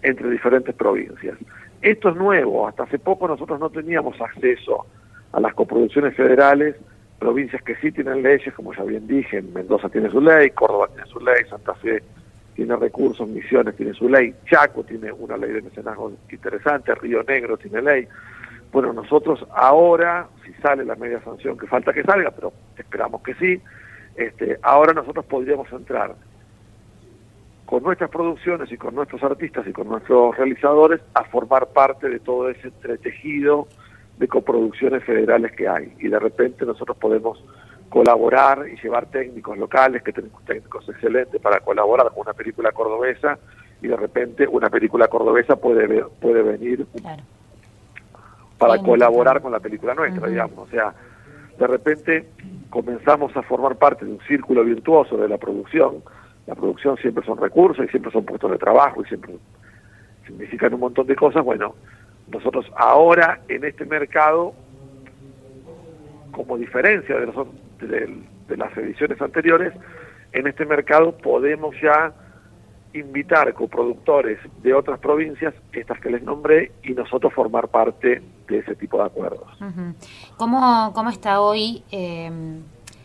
[0.03, 1.39] entre diferentes provincias.
[1.81, 4.87] Esto es nuevo, hasta hace poco nosotros no teníamos acceso
[5.33, 6.77] a las coproducciones federales,
[7.19, 11.07] provincias que sí tienen leyes, como ya bien dije, Mendoza tiene su ley, Córdoba tiene
[11.09, 12.03] su ley, Santa Fe
[12.55, 17.57] tiene recursos, Misiones tiene su ley, Chaco tiene una ley de mecenazgo interesante, Río Negro
[17.57, 18.09] tiene ley.
[18.73, 23.35] Bueno, nosotros ahora, si sale la media sanción, que falta que salga, pero esperamos que
[23.35, 23.61] sí,
[24.17, 26.15] Este, ahora nosotros podríamos entrar
[27.67, 32.21] con nuestras producciones y con nuestros artistas y con nuestros realizadores a formar parte de
[32.21, 33.67] todo ese entretejido
[34.19, 35.93] de coproducciones federales que hay.
[35.99, 37.43] Y de repente nosotros podemos
[37.89, 43.39] colaborar y llevar técnicos locales, que tenemos técnicos excelentes para colaborar con una película cordobesa,
[43.83, 46.87] y de repente una película cordobesa puede, puede venir
[48.59, 50.67] para colaborar con la película nuestra, digamos.
[50.67, 50.95] O sea,
[51.59, 52.27] de repente
[52.71, 56.03] comenzamos a formar parte de un círculo virtuoso de la producción.
[56.47, 59.35] La producción siempre son recursos y siempre son puestos de trabajo y siempre
[60.27, 61.45] significan un montón de cosas.
[61.45, 61.75] Bueno,
[62.29, 64.55] nosotros ahora en este mercado,
[66.33, 67.47] como diferencia de, los,
[67.81, 69.73] de, las ediciones anteriores,
[70.33, 72.13] en este mercado podemos ya
[72.93, 78.75] invitar coproductores de otras provincias, estas que les nombré, y nosotros formar parte de ese
[78.75, 79.49] tipo de acuerdos.
[80.37, 82.31] ¿Cómo, ¿Cómo, está hoy eh,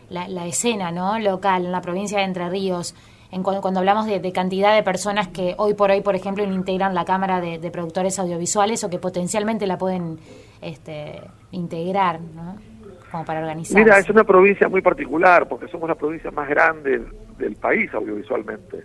[0.08, 1.18] la, escena ¿no?
[1.18, 2.94] local en la provincia de Entre Ríos?
[3.32, 7.06] En cuando, hablamos de, cantidad de personas que hoy por hoy, por ejemplo, integran la
[7.06, 10.18] Cámara de, Productores Audiovisuales o que potencialmente la pueden
[10.60, 12.58] este, integrar, ¿no?
[13.10, 13.82] Como para organizar.
[13.82, 17.02] Mira, es una provincia muy particular porque somos la provincia más grande
[17.38, 18.82] del país audiovisualmente.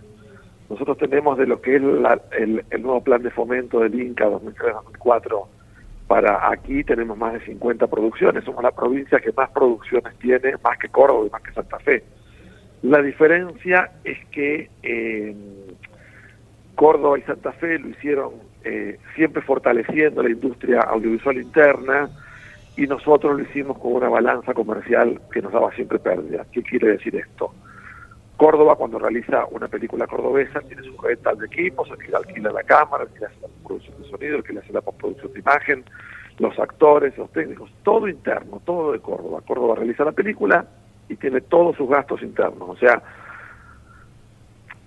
[0.70, 5.46] Nosotros tenemos de lo que es el, el, nuevo plan de fomento del INCA 2003-2004
[6.06, 8.42] para aquí tenemos más de 50 producciones.
[8.44, 12.02] Somos la provincia que más producciones tiene, más que Córdoba y más que Santa Fe.
[12.82, 15.34] La diferencia es que eh,
[16.74, 22.08] Córdoba y Santa Fe lo hicieron eh, siempre fortaleciendo la industria audiovisual interna
[22.76, 26.46] y nosotros lo hicimos con una balanza comercial que nos daba siempre pérdida.
[26.52, 27.52] ¿Qué quiere decir esto?
[28.36, 32.62] Córdoba, cuando realiza una película cordobesa, tiene su rental de equipos, el que alquila la
[32.62, 35.40] cámara, el que hace la producción de sonido, el que le hace la postproducción de
[35.40, 35.84] imagen,
[36.38, 39.40] los actores, los técnicos, todo interno, todo de Córdoba.
[39.44, 40.64] Córdoba realiza la película
[41.08, 42.68] y tiene todos sus gastos internos.
[42.68, 43.02] O sea,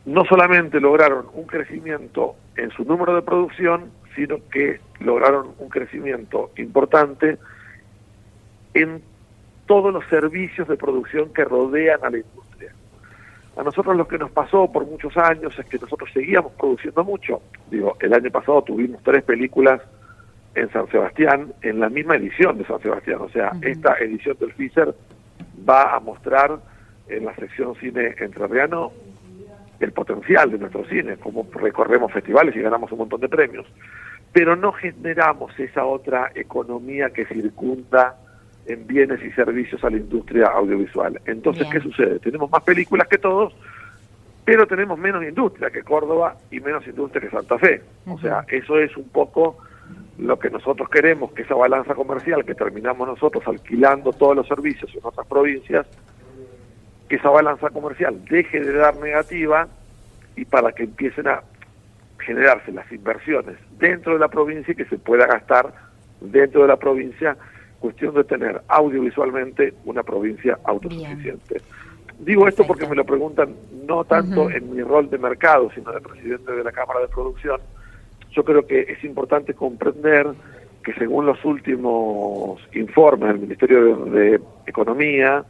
[0.05, 6.51] no solamente lograron un crecimiento en su número de producción, sino que lograron un crecimiento
[6.57, 7.37] importante
[8.73, 9.01] en
[9.65, 12.73] todos los servicios de producción que rodean a la industria.
[13.57, 17.41] A nosotros lo que nos pasó por muchos años es que nosotros seguíamos produciendo mucho.
[17.69, 19.81] Digo, el año pasado tuvimos tres películas
[20.55, 23.19] en San Sebastián, en la misma edición de San Sebastián.
[23.21, 24.93] O sea, esta edición del FISER
[25.67, 26.59] va a mostrar
[27.07, 28.91] en la sección cine entrerriano
[29.79, 33.65] el potencial de nuestro cine, como recorremos festivales y ganamos un montón de premios,
[34.31, 38.15] pero no generamos esa otra economía que circunda
[38.67, 41.19] en bienes y servicios a la industria audiovisual.
[41.25, 42.19] Entonces, ¿qué sucede?
[42.19, 43.53] Tenemos más películas que todos,
[44.45, 47.81] pero tenemos menos industria que Córdoba y menos industria que Santa Fe.
[48.05, 49.57] O sea, eso es un poco
[50.21, 54.93] lo que nosotros queremos, que esa balanza comercial que terminamos nosotros alquilando todos los servicios
[54.93, 55.87] en otras provincias,
[57.09, 59.67] que esa balanza comercial deje de dar negativa
[60.35, 61.41] y para que empiecen a
[62.19, 65.73] generarse las inversiones dentro de la provincia y que se pueda gastar
[66.21, 67.35] dentro de la provincia,
[67.79, 71.61] cuestión de tener audiovisualmente una provincia autosuficiente.
[72.19, 73.55] Digo esto porque me lo preguntan
[73.87, 77.59] no tanto en mi rol de mercado, sino de presidente de la Cámara de Producción,
[78.31, 80.27] yo creo que es importante comprender
[80.83, 85.43] que según los últimos informes del Ministerio de, Economía,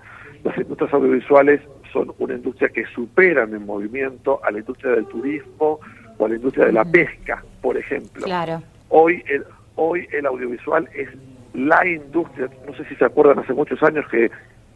[0.43, 1.61] las industrias audiovisuales
[1.93, 5.79] son una industria que superan en movimiento a la industria del turismo
[6.17, 8.23] o a la industria de la pesca, por ejemplo.
[8.23, 8.63] Claro.
[8.89, 9.43] Hoy el,
[9.75, 11.09] hoy el audiovisual es
[11.53, 14.31] la industria, no sé si se acuerdan hace muchos años que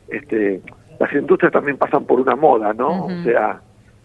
[0.10, 0.62] este,
[1.00, 3.06] las industrias también pasan por una moda, ¿no?
[3.06, 3.62] O sea,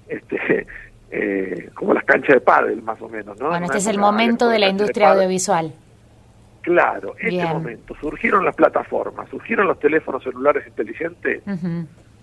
[0.08, 0.66] este,
[1.10, 3.48] eh, como las canchas de pádel, más o menos, ¿no?
[3.48, 5.72] Bueno, este es el momento de la industria audiovisual.
[6.62, 7.94] Claro, este momento.
[8.00, 11.42] Surgieron las plataformas, surgieron los teléfonos celulares inteligentes.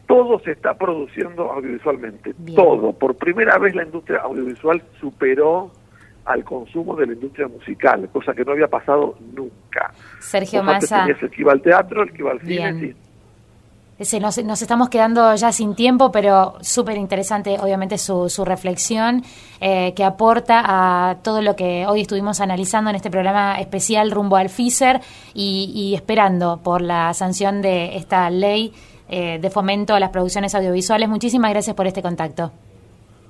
[0.06, 2.34] Todo se está produciendo audiovisualmente.
[2.56, 2.94] Todo.
[2.94, 5.72] Por primera vez la industria audiovisual superó
[6.24, 9.94] al consumo de la industria musical, cosa que no había pasado nunca.
[10.20, 11.06] Sergio Massa.
[11.06, 12.96] El que iba al teatro, el que iba al cine,
[14.20, 19.24] nos, nos, estamos quedando ya sin tiempo, pero súper interesante, obviamente, su, su reflexión
[19.60, 24.36] eh, que aporta a todo lo que hoy estuvimos analizando en este programa especial rumbo
[24.36, 25.02] al FISER
[25.34, 28.72] y, esperando por la sanción de esta ley
[29.10, 31.10] eh, de fomento a las producciones audiovisuales.
[31.10, 32.52] Muchísimas gracias por este contacto.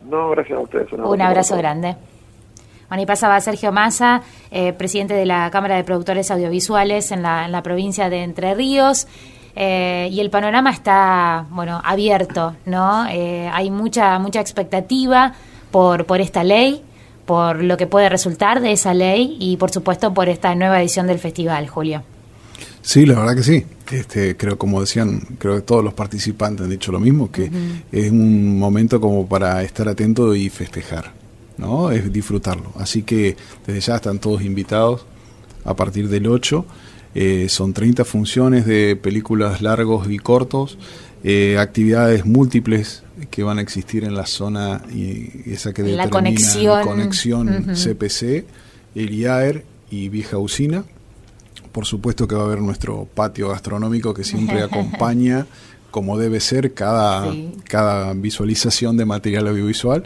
[0.03, 0.91] No, gracias a ustedes.
[0.91, 1.95] Un abrazo grande.
[2.89, 7.45] Bueno, y pasaba Sergio Massa, eh, presidente de la Cámara de Productores Audiovisuales en la,
[7.45, 9.07] en la provincia de Entre Ríos.
[9.59, 13.07] Eh, y el panorama está, bueno, abierto, ¿no?
[13.09, 15.33] Eh, hay mucha, mucha expectativa
[15.71, 16.83] por, por esta ley,
[17.25, 21.07] por lo que puede resultar de esa ley y, por supuesto, por esta nueva edición
[21.07, 22.03] del festival, Julio.
[22.83, 23.65] Sí, la verdad que sí.
[23.91, 27.49] este, creo como decían, creo que todos los participantes han dicho lo mismo, que
[27.91, 31.13] es un momento como para estar atento y festejar,
[31.57, 31.89] ¿no?
[31.89, 32.73] Es disfrutarlo.
[32.77, 33.35] Así que
[33.65, 35.03] desde ya están todos invitados
[35.65, 36.63] a partir del 8.
[37.19, 40.77] Eh, son 30 funciones de películas largos y cortos,
[41.23, 43.01] eh, actividades múltiples
[43.31, 46.83] que van a existir en la zona y esa que La determina conexión.
[46.83, 47.71] conexión Ujú.
[47.73, 48.45] CPC,
[48.93, 50.83] el IAER y Vieja Usina.
[51.71, 55.47] Por supuesto que va a haber nuestro patio gastronómico que siempre acompaña,
[55.89, 57.51] como debe ser, cada, Sí.
[57.63, 60.03] cada visualización de material audiovisual.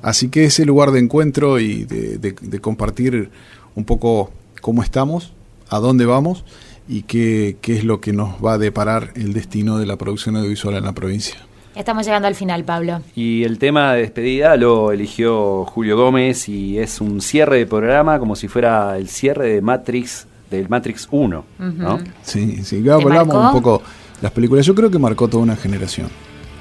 [0.00, 3.28] Así que ese lugar de encuentro y de, de- de compartir
[3.74, 5.32] un poco cómo estamos,
[5.68, 6.44] a dónde vamos
[6.88, 10.36] y qué, qué es lo que nos va a deparar el destino de la producción
[10.36, 11.36] audiovisual en la provincia.
[11.74, 13.00] Estamos llegando al final, Pablo.
[13.16, 18.18] Y el tema de despedida lo eligió Julio Gómez y es un cierre de programa
[18.20, 21.94] como si fuera el cierre de Matrix, del Matrix 1, ¿no?
[21.96, 22.04] Ujú.
[22.22, 23.40] Sí, sí, ya hablamos marcó?
[23.56, 23.82] un poco
[24.22, 24.64] las películas.
[24.66, 26.08] Yo creo que marcó toda una generación.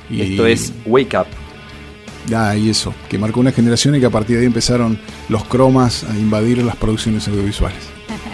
[0.10, 1.28] Y- Esto es Wake Up.
[2.36, 4.97] Ah, y eso, que marcó una generación y que a partir de ahí empezaron
[5.30, 7.84] los cromas a invadir las producciones audiovisuales.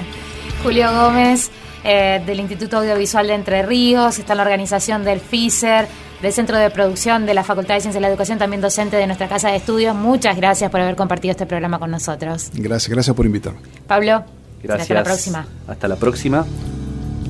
[0.64, 1.50] Julio Gómez,
[1.84, 5.88] eh, del Instituto Audiovisual de Entre Ríos, está en la organización del FISER,
[6.22, 9.08] del Centro de Producción de la Facultad de Ciencias de la Educación, también docente de
[9.08, 9.96] nuestra Casa de Estudios.
[9.96, 12.50] Muchas gracias por haber compartido este programa con nosotros.
[12.54, 13.60] Gracias, gracias por invitarme.
[13.88, 14.26] Pablo,
[14.62, 14.82] Gracias.
[14.82, 15.48] hasta la próxima.
[15.68, 16.46] Hasta la próxima.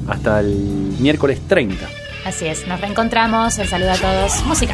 [0.08, 1.88] Hasta el miércoles 30.
[2.26, 3.60] Así es, nos reencontramos.
[3.60, 4.44] El saludo a todos.
[4.46, 4.74] Música.